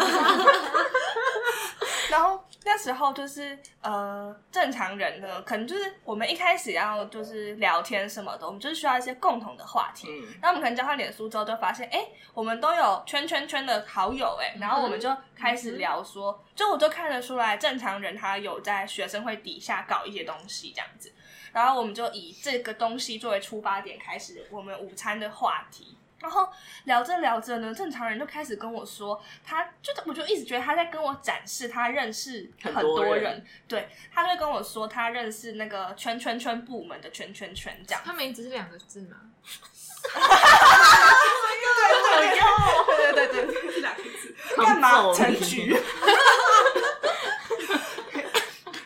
[2.09, 2.43] 然后。
[2.65, 10.07] 那时候就是呃，正常人呢，可能就是我们一开始要就是聊天什么的，我们就是需要一些共同的话题。
[10.09, 21.13] 嗯，那我们可能交换脸书之后，就发现，哎，我们都有圈圈圈的好友，哎，然后我们就开始聊说，嗯、就我就看得出来，正常人他有在学生会底下搞一些东西这样子，
[21.51, 25.97] 然后我们就以这个东西作为出发点，开始我们午餐的话题。
[26.23, 26.49] 然后
[26.85, 38.01] 聊着聊着呢，正常人就开始跟我说，他就我就一直觉得他在跟我展示他认识很多人，多人对，他就会跟我说他认识那个圈圈圈部门的圈圈圈这样。
[38.05, 39.17] 他名字是两个字吗？
[42.95, 44.33] 对对对对对，是两个字。
[44.55, 45.13] 干嘛？
[45.13, 45.77] 陈局。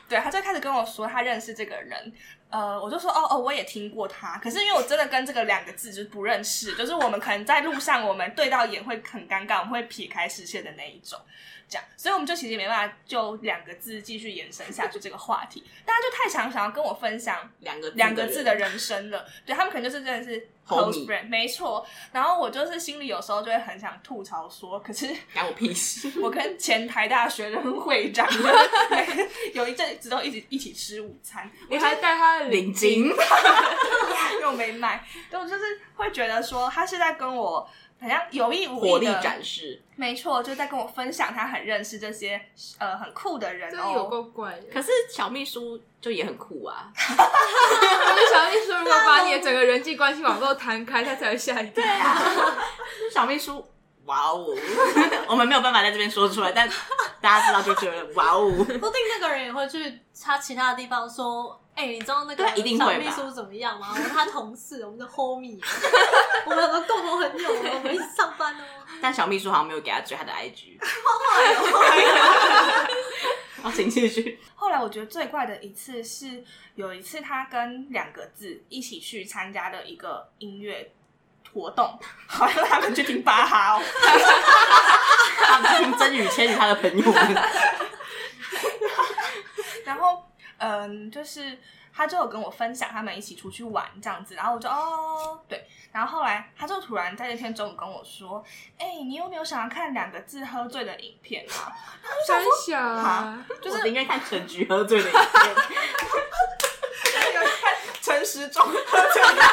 [0.08, 2.14] 对，他就开始跟我说他认识这个人。
[2.50, 11.20] 呃，我就说哦哦，我也听过他，可是因为我真的跟这个两个字就是不认识，就是我们可能在路上我们对到眼会很尴尬，我们会撇开视线的那一种，
[11.70, 28.28] 这样，所以我们就其实也没办法就两个字继续延伸下去这个话题，大家就太想想要跟我分享两个两个字的人生了，对他们可能就是真的是 close friend，没错，然后我就是心里有时候就会很想吐槽说，可是关我屁事， 我跟前台大学生会长
[29.54, 32.38] 有一阵子都一起一起吃午餐，我还带他。
[32.48, 33.12] 领巾
[34.42, 37.70] 又没买，就就是会觉得说他是在跟我
[38.00, 42.40] 好像有意无意的活力展示，没错，就在跟我分享他很认识这些
[42.78, 44.68] 呃很酷的人哦，有够怪的。
[44.72, 51.84] 可是小秘书就也很酷啊，可是小秘书如果把你的整个人际关系网络摊开，他才会吓一跳。
[51.84, 52.56] 对啊，
[53.12, 53.66] 小秘书，
[54.08, 54.48] 哇哦，
[55.30, 56.76] 我们没有办法在这边说出来，但大
[57.22, 58.50] 大家知道就觉得哇哦。
[58.50, 63.90] 说不定那个人也会去他其他的地方说，哎、欸，你知道那个一定会小秘书怎么样吗？
[63.94, 65.60] 我们他同事，我们的 homie，
[66.48, 68.64] 我们有个共同朋友，我们一起上班哦。
[69.02, 70.80] 但小秘书好像没有给他追他的 IG。
[73.62, 74.40] 好，请继续。
[74.56, 76.44] 后来我觉得最怪的一次是，
[76.76, 80.94] 有一次他跟两个字一起去参加的一个音乐
[81.54, 83.82] 活动，好像他们去听巴哈哦，
[85.40, 87.36] 他们听曾宇谦与他的朋友们。
[89.86, 90.24] 然后，
[90.58, 91.58] 嗯，就是。
[91.98, 98.46] 他就有跟我分享他们一起出去玩这样子，然后我就哦对，然后后来他就突然在那天中午跟我说
[98.78, 101.74] ：“哎、欸，你有没有想要看两个字喝醉的影片啊？”
[102.28, 105.26] 真想啊，就是我应该 看陈菊喝醉的影片，
[108.00, 108.74] 陈时中喝
[109.12, 109.42] 醉的。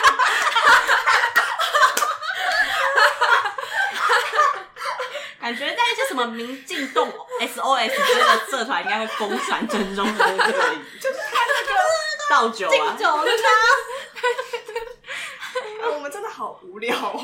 [5.41, 7.09] 感觉在一些什么民进动
[7.41, 11.75] SOS 之类的社团，应该会疯传陈中喝醉的影片， 就是他那个。
[12.31, 12.71] 倒酒啊！
[12.71, 13.45] 敬酒的他，
[15.93, 17.21] 我们真的好无聊哦。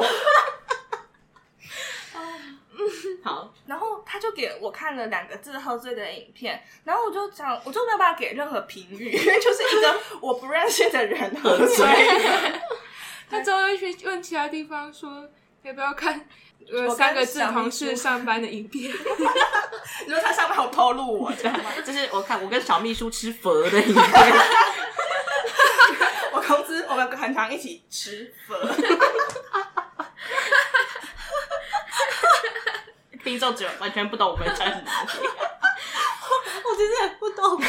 [3.24, 11.86] 好，然后他就给我看了两个字“喝醉”的影片，然后我就讲，我就没有办法给任何评语，因为就是一个我不认识的人喝醉。
[13.30, 15.26] 他之后又去问其他地方说
[15.62, 16.26] 要不要看
[16.72, 18.90] 呃三个字同事上班的影片，
[20.06, 21.70] 你说他上班好透露我知道吗？
[21.84, 24.04] 就是我看我跟小秘书吃佛的影片。
[26.32, 28.58] 我公司我们很常一起吃粉，
[33.22, 34.84] 听众只有完全不懂我们在哪里。
[36.64, 37.60] 我其实也不懂。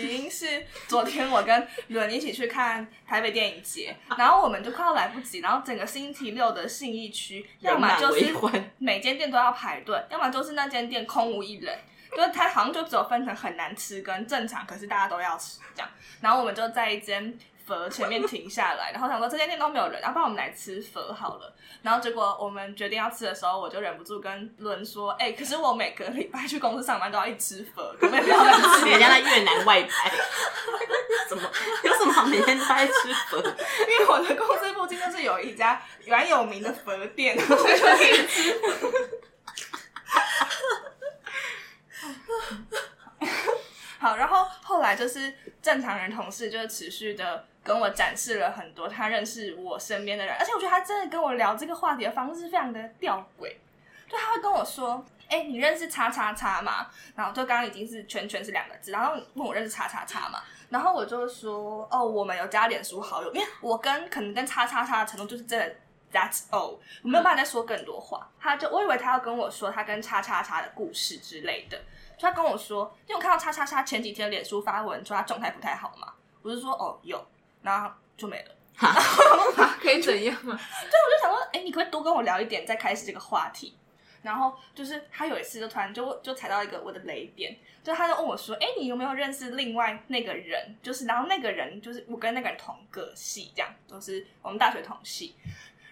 [0.00, 8.34] 起因是昨天我跟伦一起去看台北电影节，然后我们就快要来不及，然后整个星期六的信义区，要么就是
[8.78, 11.78] 每间店都要排队，要么就是那间店空无一人。
[12.10, 15.88] 就是它好像就只有分成很难吃跟正常，可是大家都要吃这样。
[16.20, 21.54] 然后我们就在一间佛前面停下来，然后想说这间店都没有人，要不然我们来吃佛好了。
[21.82, 28.44] 然后结果我们决定要吃的时候，我就忍不住跟伦说：“哎、欸，可是我每个礼拜去公司上班都要一吃佛，可不可以不要？
[28.86, 30.10] 人家在越南外派，
[31.28, 31.50] 怎么
[31.84, 33.38] 有什么好每天都在吃佛？
[33.88, 38.92] 因为我的公司附近就是有一家蛮有名的佛店， 所以就可以吃佛。”
[43.98, 53.54] 好，然后后来就是正常人同事，就是持续的跟我展示了很多他认识我身边的人，而且我觉得他真的跟我聊这个话题的方式非常的吊诡，
[54.08, 60.40] 就他会跟我说：“哎，你认识叉叉叉吗？”然后就刚刚已经是全全是两个字，然后问我认识叉叉叉嘛，
[60.70, 65.76] 然后我就说：“哦，我们有加脸书好友，因为我跟可能跟叉叉叉的程度就是真的
[66.10, 71.78] that's all，我没有办法再说更多话。”他就我以为他要跟我说他跟叉叉叉的故事之类的。
[72.18, 77.22] 他跟我说：“因为我看到叉叉叉前几天脸书发文说他状态不太好嘛？”我就说：“哦，有。”
[77.62, 78.54] 然后就没了。
[78.74, 78.92] 哈
[79.80, 80.54] 可以怎样嘛？
[80.90, 83.76] 对，我就想说，哎，你可不可以多跟我聊一点，再开始这个话题。
[84.22, 90.76] 然后就是他有一次就突然就就踩到一个我的雷点，就他就问我说：“哎，你有没有认识另外那个人？
[90.82, 95.36] 就是然后那个人就是我跟那个人同个系，这样都、就是我们大学同系。”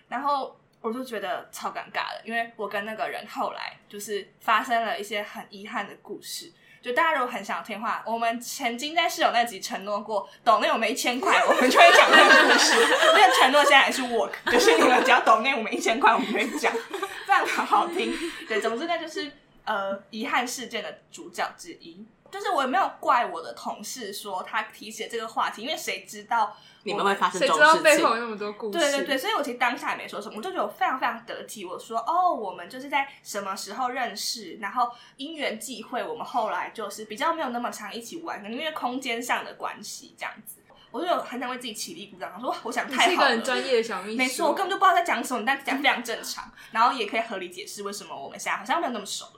[0.08, 0.58] 然后。
[0.80, 6.52] 我就觉得超尴尬的，因为我跟那个人后来就是发生了一些很遗憾的故事。
[6.80, 12.74] 就大家如果很想听话，我们曾经在室友那集承诺过，抖内我们一千块，我们就会讲那个故事。
[13.14, 18.14] 那个承诺现在还是 work，就是你们只要抖内我们一千块，我们就会讲，非常好好听。
[18.46, 19.30] 对，总之那就是
[19.64, 22.06] 呃遗憾事件的主角之一。
[22.30, 26.56] 就是我也没有怪我的同事说他提起了这个话题，因为谁知道。
[26.84, 27.72] 你们会发生这种事情？
[27.72, 28.78] 谁知道背后有那么多故事？
[28.78, 31.62] 对对对，所以我其实当下也没说什么，我就觉得我非常非常得体。
[31.62, 40.62] 我说哦，我们就是在什么时候认识，然后因缘际会，我们后来就是比较没有那么常一起玩，因为空间上的关系这样子。
[40.90, 49.37] 我就有很想为自己起立鼓掌，说我想太好了，是一个很专业的小秘书，没错，我根本就不知道在讲什么，但讲非常正常，然后也可以合理解释为什么我们现在好像没有那么熟了。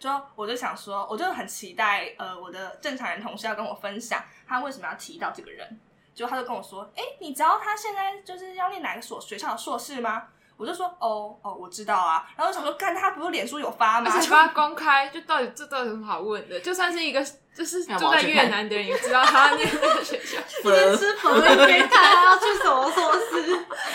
[0.00, 5.78] 就我就想说，我就很期待呃，我的正常人同事要跟我分享他为什么要提到这个人。
[6.12, 10.24] 就他就跟我说：“哎、欸，你知道他现在就是要念哪个所学校的硕士吗？”
[10.58, 16.60] 我就说：“哦哦，我知道啊。”然后我想说：“看他不是脸书有发吗？”而且发公开，就到底这到底有什么好问的？
[16.60, 17.24] 就算是一个
[17.54, 20.38] 就是住在越南的人也知道他要念那个学校。
[20.62, 23.42] 今天吃粉味给 他要去什么硕士？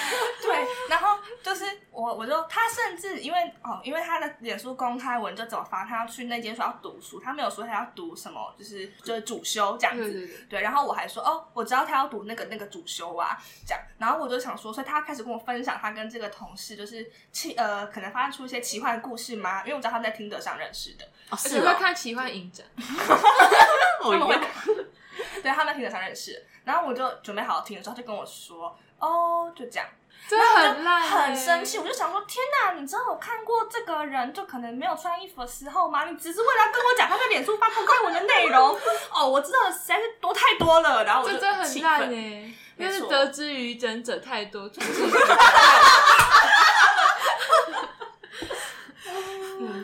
[0.41, 1.65] 对，然后就是
[1.95, 10.03] 我，我就他甚至因为哦，因为他的脸书公开文就走发，他要去那间学校读书，他没有说他要读什么，就是就是主修这样子。
[10.03, 13.81] 对，对，对，对，然后我还说哦，我知道他要读那个那个主修啊，这样。
[13.97, 19.61] 然后我就想说，所以他开始跟我分享他跟这个同事就是奇呃，可能发生出一些奇幻故事吗？
[19.63, 21.05] 因为我知道他们在听得上认识的。
[21.29, 24.35] 哦，是会看奇幻影展， 他们会，
[25.41, 26.45] 对，他们在听得上认识。
[26.65, 29.87] 然后我就准备好听的时候，他就跟我说：“哦，就这样。”
[30.27, 31.77] 真的很烂，很生气。
[31.77, 36.05] 我就想说：“天哪，你知道我看过这个人，就可能没有穿衣服的时候吗？
[36.05, 38.77] 你只是为了要跟我讲他在脸书发公开文的内容？
[39.11, 44.67] 哦，我知道实在是多太多了。”然后我就这真的很烂哎，因为得之于真者太多，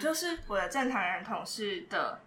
[0.02, 2.20] 就是我的正常人同事的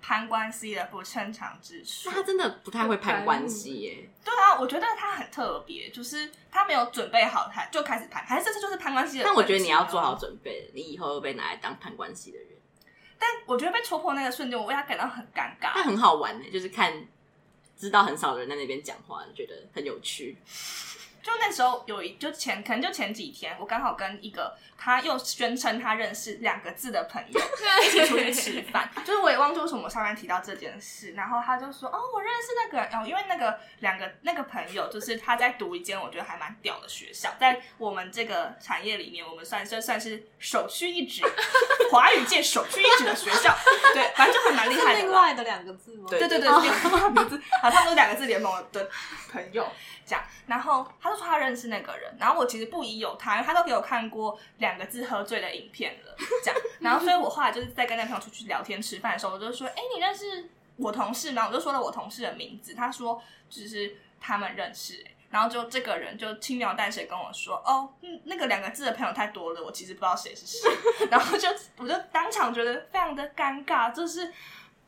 [0.00, 2.08] 攀关系的不正常之处。
[2.08, 4.08] 那他真的不太会攀关系耶。
[4.24, 9.24] 对啊，我觉得他很特别，就是他没有准备好，他就开始攀，还是这次就是攀关系的。
[9.24, 12.48] 但我觉得你要做好准备，你以后会被拿来当攀关系的人。
[13.18, 15.72] 但我觉得被戳破那个瞬间，我为他感到很尴尬。
[15.74, 17.06] 他很好玩呢，就是看
[17.76, 20.36] 知道很少的人在那边讲话，觉得很有趣。
[21.22, 27.40] 就那时候有一就前可能就前几天，我刚好跟一个他又宣称他认识两个字的朋友
[27.84, 41.22] 一起出去吃饭， 就是我也忘记为什么我上面提到这件事，然后他就说哦，我认识那个人哦，因为那个两个那个朋友就是他在读一间我觉得还蛮屌的学校，在我们这个产业里面，我们算是算是首屈一指，
[41.92, 43.54] 华语界首屈一指的学校，
[43.92, 45.00] 对，反正就还蛮厉害的。
[45.00, 46.06] 另外的两个字吗？
[46.08, 48.88] 对对对，两个字啊，他们都两个字联盟的
[49.30, 49.66] 朋友。
[50.10, 56.16] 讲，然后他就说他认识那个人，然后我其实不疑有他，因为他都给我看过两个字喝醉的影片了。
[56.42, 61.46] 讲，然后所以我后来就是在跟那朋友出去聊天吃饭的时候，我就说，哎，你认识我同事吗？
[61.46, 70.68] 我就说了我同事的名字，他说就是他们认识，然后就这个人就轻描淡写跟我说，哦，嗯，那个两个字的朋友太多了，我其实不知道谁是谁，
[71.08, 74.32] 然后就我就当场觉得非常的尴尬，就是，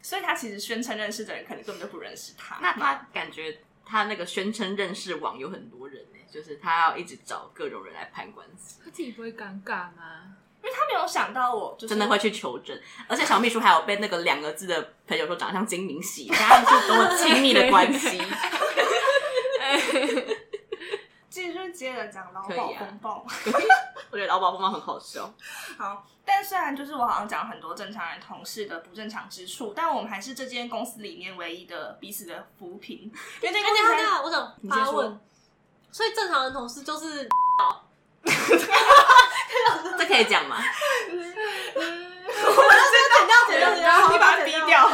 [0.03, 3.57] 所以他其实宣称认识的人，可能根本就不认识他，那他感觉。
[3.93, 8.81] 他那个宣称认识网有很多人呢，就是他要一直找各种人来判官司。
[8.83, 10.33] 他自己不会尴尬吗？
[10.63, 12.75] 因为他没有想到我就真的会去求证，
[13.07, 18.17] 而且小秘书还有被那个两个字的朋友说长得像金明喜，他们是多么亲密的关系。
[21.33, 23.25] 继续接着讲劳保风暴，
[24.13, 25.33] 我觉得劳保风暴很好笑。
[25.79, 26.05] 好。
[26.25, 32.99] 但虽然就是我好像讲很多正常人同事的不正常之处，但我们还是这间公司里面唯一的彼此的扶贫。
[32.99, 33.11] 因
[33.43, 33.83] 为这间公司，
[34.23, 35.19] 我想发问，
[35.91, 37.29] 所以正常人同事就是，
[39.99, 40.59] 这可以讲吗？
[41.75, 44.89] 我要先剪掉，剪掉，剪掉，你把它逼掉。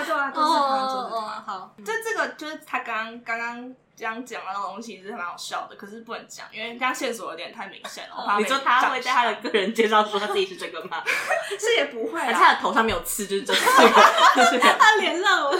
[0.00, 3.74] 对啊，对啊，就是哦哦好，就这个就是他刚刚刚。
[3.94, 8.36] 这样讲的那种东西是蛮好笑的，可是不能讲，因为这样线索有点太明显了。
[8.38, 11.04] 你说他会在他的个人介绍说他自己是这个吗？
[11.60, 13.60] 是也不会，而且他的头上没有刺，就是这个。
[14.78, 15.52] 他脸上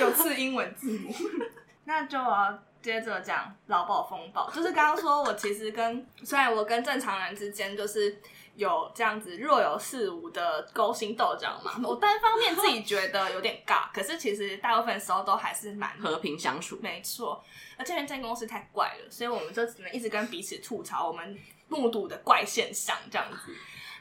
[0.00, 1.14] 有刺英文字母。
[1.86, 8.20] 那就我要接着讲劳保风暴，就是刚刚说我其实跟虽然我跟正常人之间就是。
[8.56, 11.72] 有这样子若有似无的勾心斗角嘛？
[11.82, 16.78] 我单方面自己觉得有点尬，可是其实大部分时候都还是蛮和平相处。
[16.80, 17.42] 没错，
[17.76, 21.36] 而且这间公司太怪了，所以我们就只能一直跟彼此吐槽我们
[21.68, 23.52] 目睹的怪现象这样子。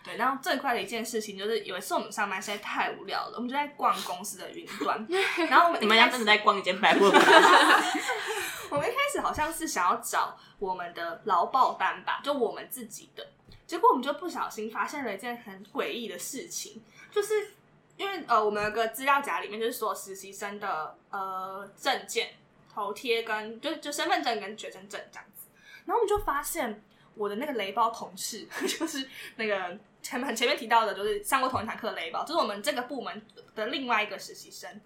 [0.04, 5.08] 对，然后最快的一件事情就是有一次我们上班实在太无聊了，我们就在逛公司的云端，
[5.50, 7.06] 然后我们你们家真的在逛一间百货
[8.70, 13.26] 我们一开始好像是想要找我们的劳保单吧，就我们自己的。
[13.74, 17.54] 结果我们就不小心发现了一件很诡异的事情，就是
[17.98, 22.36] 因为呃，我们有个资料夹里面就是所有实习生的呃证件、
[22.72, 25.48] 头贴跟就就身份证跟学生证这样子，
[25.86, 26.84] 然后我们就发现
[27.16, 28.48] 我的那个雷包同事，
[28.78, 34.80] 就是那个前面前面提到的，就是上过同一堂课的雷包，就是我们这个部门的另外一个实习生，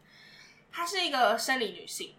[0.71, 2.15] 她是一个生理女性，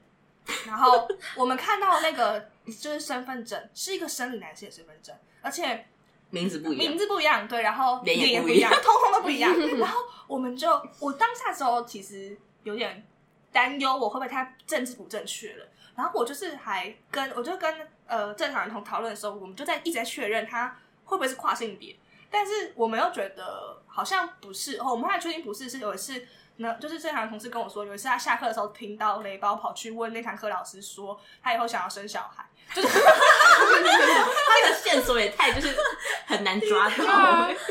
[0.66, 5.86] 然后我们看到那个就是身份证是一个生理男性的身份证，而且。
[6.30, 9.52] 名字不一样，名字不一样，对，然后脸也不一样，通通都不一样。
[9.78, 10.70] 然后我们就，
[11.00, 13.06] 我当下的时候其实有点
[13.50, 15.66] 担忧，我会不会太政治不正确了？
[15.96, 21.96] 然后我就是还跟，我就跟呃正常人同讨论的时候，我们就在一直在确认他会不会是跨性别，
[22.30, 26.24] 但是我们又觉得好像不是，哦，我们还确定不是，是有一次
[26.58, 32.44] 呢，就是正常人同事跟我说，有一次他下课的时候听到雷包跑去问那堂课老师说，他以后想要生小孩。
[32.74, 35.74] 就是 他的线索也太就是
[36.26, 37.64] 很难抓到，就是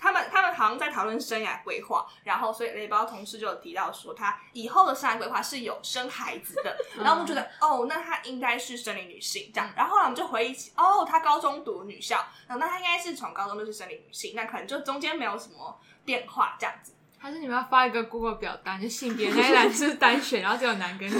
[0.00, 16.94] 他们他们好像在讨论生涯规划，然后所以雷包同事就有提到说，他以后的生涯规划是有生孩子的， 然后我们觉得哦，那他应该是生理女性这样，然后后来我们就回忆起，哦，他高中读女校，那他应该是从高中就是生理女性，那可能就中间没有什么变化这样子。
[17.18, 21.14] 还是你们要发一个 Google 表单，就性别那一栏是单选，然后只有男跟女。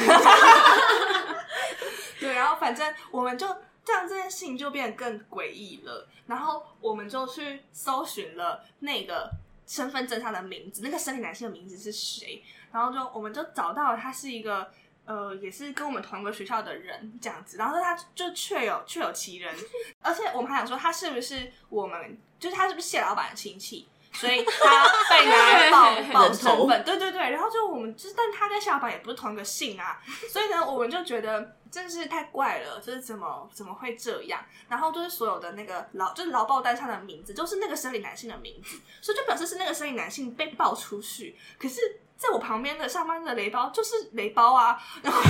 [2.21, 3.47] 对，然后反正我们就
[3.85, 6.09] 这样，这件事情就变得更诡异了。
[6.27, 9.31] 然后我们就去搜寻了那个
[9.67, 12.43] 身份证上的名字，那个生理男性的名字是谁？
[12.71, 14.71] 然后就我们就找到了他是一个
[15.05, 17.57] 呃，也是跟我们同一个学校的人这样子。
[17.57, 19.55] 然后他就确有确有其人，
[20.03, 23.89] 而且我们还想说他是不是我们，就是他是不是谢老板的亲戚？
[24.19, 34.45] 所以他被拿来报报身份， 对对对，然后就我们就是，但他跟谢老板也不是同一个姓啊， 所以呢，我们就觉得真是太怪了，就是怎么怎么会这样？
[34.69, 41.39] 然后就是所有的那个劳就是劳报单上的名字，就是那个生理男性的名字，所以就表示是那个生理男性被报出去。
[41.57, 45.23] 可是在我旁边的上班的雷包就是雷包啊，然 后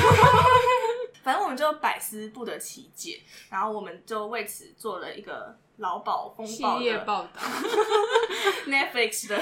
[1.22, 3.20] 反正我们就百思不得其解，
[3.50, 5.58] 然后我们就为此做了一个。
[5.78, 7.40] 劳保风暴的报道，
[8.66, 9.40] Netflix 的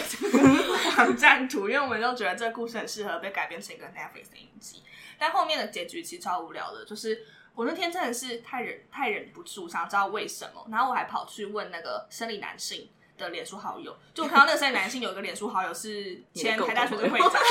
[0.97, 4.83] 网站图，因为我们都觉得这个故事很适合被改编成一个 Netflix 的影集。
[5.19, 7.25] 但后面的结局其实超无聊的，就是
[7.55, 17.33] 我那天真的是太忍太忍不住，想知道为什么，然后我还跑去问那个生理男性的脸书好友，就我看到那个生理男性有一个脸书好友是前台大学的会长。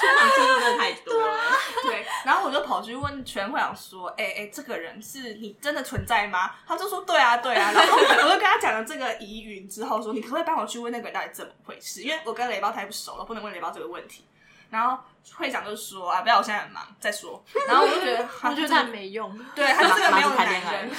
[0.00, 1.38] 真的太多了，
[1.84, 12.02] 对，然后我就跑去问全会长说：“哎、欸、哎、欸，这个人是你真的存在吗？”他就说：“对啊，对啊。”然后我就跟他讲了这个疑云之后，说：“你可不可以帮我去问那个人到底怎么回事？
[12.02, 14.24] 因为我跟雷包太不熟了，不能问雷包这个问题。”
[14.70, 14.96] 然后
[15.34, 20.90] 会长就说：“啊，不要，我现在很忙，再说。”然后我就觉得， 我觉得他没用，对，他是这个没用的男人。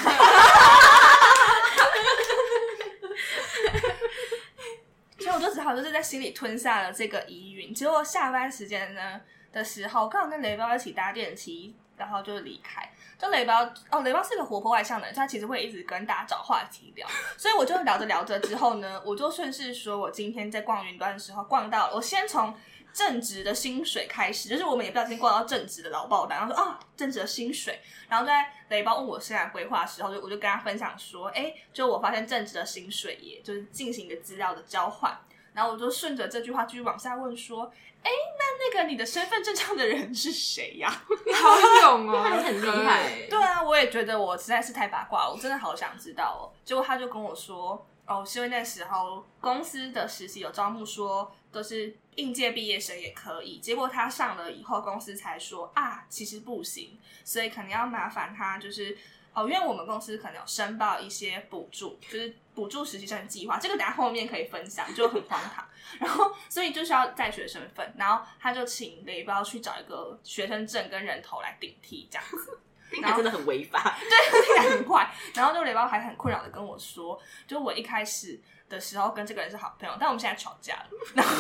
[5.33, 7.73] 我就只好就是在心里吞下了这个疑云。
[7.73, 9.21] 结果下班时间呢
[9.51, 12.89] 的时候，刚好跟雷包一起搭电梯，然后就离开。
[13.17, 17.07] 就雷包哦，雷包是个活泼外向的人，他其实会一直跟大家找话题聊。
[17.37, 22.53] 所以我就聊着聊着之后呢，我就顺势说，我今天在逛云端的时候逛到，我先从。
[22.93, 27.79] 正职的薪水开始，就是我们也不小心挂到正职的劳报单，然后说啊，正职的薪水，
[28.09, 35.17] 然后在雷包问我生涯规划的时候，就我就跟他分享说，哎，就我发现正职的薪水也就是进行一个资料的交换，
[35.53, 37.71] 然后我就顺着这句话继续往下问说，
[38.03, 41.03] 哎，那那个你的身份证上的人是谁呀？
[41.25, 41.49] 你好
[41.81, 43.27] 勇哦，还 很厉害。
[43.29, 46.41] 对啊，我也觉得我实在是太八卦了，我真的好想知道哦。
[46.65, 51.95] 结果他就跟我说，哦，是因为那时候公司的实习有招募说都是。
[52.17, 58.95] 应届毕业生也可以，结果他上了以后，公司才说啊，其实不行，所以可能要麻烦他，就是
[59.33, 65.65] 哦，因为我们公司可能有申报一些补助，就是补助实习生计划，这个等下后面可以分享，就很荒唐。
[65.99, 72.59] 然后，所以就是要在学身份，然后他就请雷包去找一个学生证跟人头来顶替，这样子，
[73.01, 75.09] 然后真的很违法， 对，很坏。
[75.33, 78.37] 然后就雷包还很困扰的跟我说，就我一开始。
[78.71, 81.35] 的时候跟这个人是好朋友，但我们现在吵架了， 然后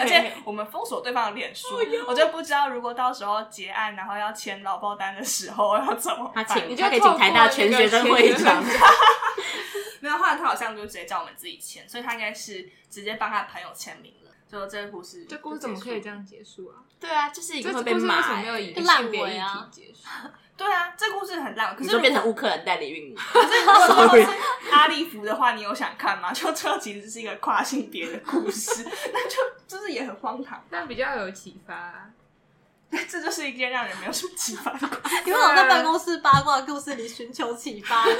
[0.00, 1.68] 而且我们封锁对方的脸书，
[2.08, 6.44] 我就不知道如果到时候结案，然后要签劳报单的时候要怎么办？
[6.44, 8.64] 他请，你就可以请台大全学生会长。
[10.00, 14.30] 没有，后来他好像就直接叫我们自己签，所以他应该是直接帮他朋友签名了。
[14.50, 16.82] 就这个故事，这故事怎么可以这样结束啊？
[16.98, 20.08] 对啊，就是一个会被骂，没有以性别议题结束。
[20.64, 23.16] 对啊，这故事很烂，可是就变成乌克兰代理孕母。
[23.32, 24.26] 可是如果说 是
[24.70, 26.30] 阿利福的话，你有想看吗？
[26.34, 29.36] 就这其实是一个跨性别的故事，那就
[29.66, 32.10] 就是也很荒唐，但比较有启发啊。
[33.08, 35.16] 这就是一件让人没有什么启发的故事。
[35.24, 38.12] 因为我在办公室八卦故事里寻求启发的。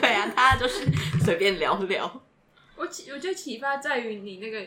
[0.00, 0.86] 对啊，大家就是
[1.22, 2.22] 随便聊聊。
[2.74, 4.66] 我启，我觉得启发在于你那个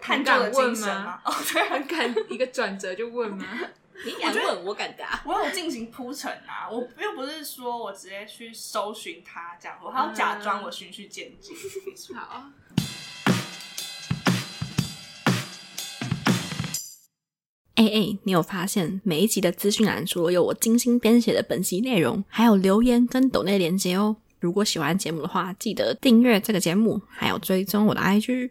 [0.00, 1.20] 很敢问吗？
[1.24, 3.46] 哦，对，很敢一个转折就问吗？
[4.02, 5.22] 你敢问，我敢答。
[5.26, 11.54] 我有进行铺陈啊，我又不是说我直接去搜寻他这样，我还要假装我循序渐进。
[12.08, 12.50] 嗯、好。
[17.74, 24.16] 哎哎，你有发现每一集的资讯栏除了有我精心编写的本集内容，还有留言跟抖内连接哦。
[24.38, 28.50] 如果喜欢节目的话，记得订阅这个节目，还有追踪我的 IG。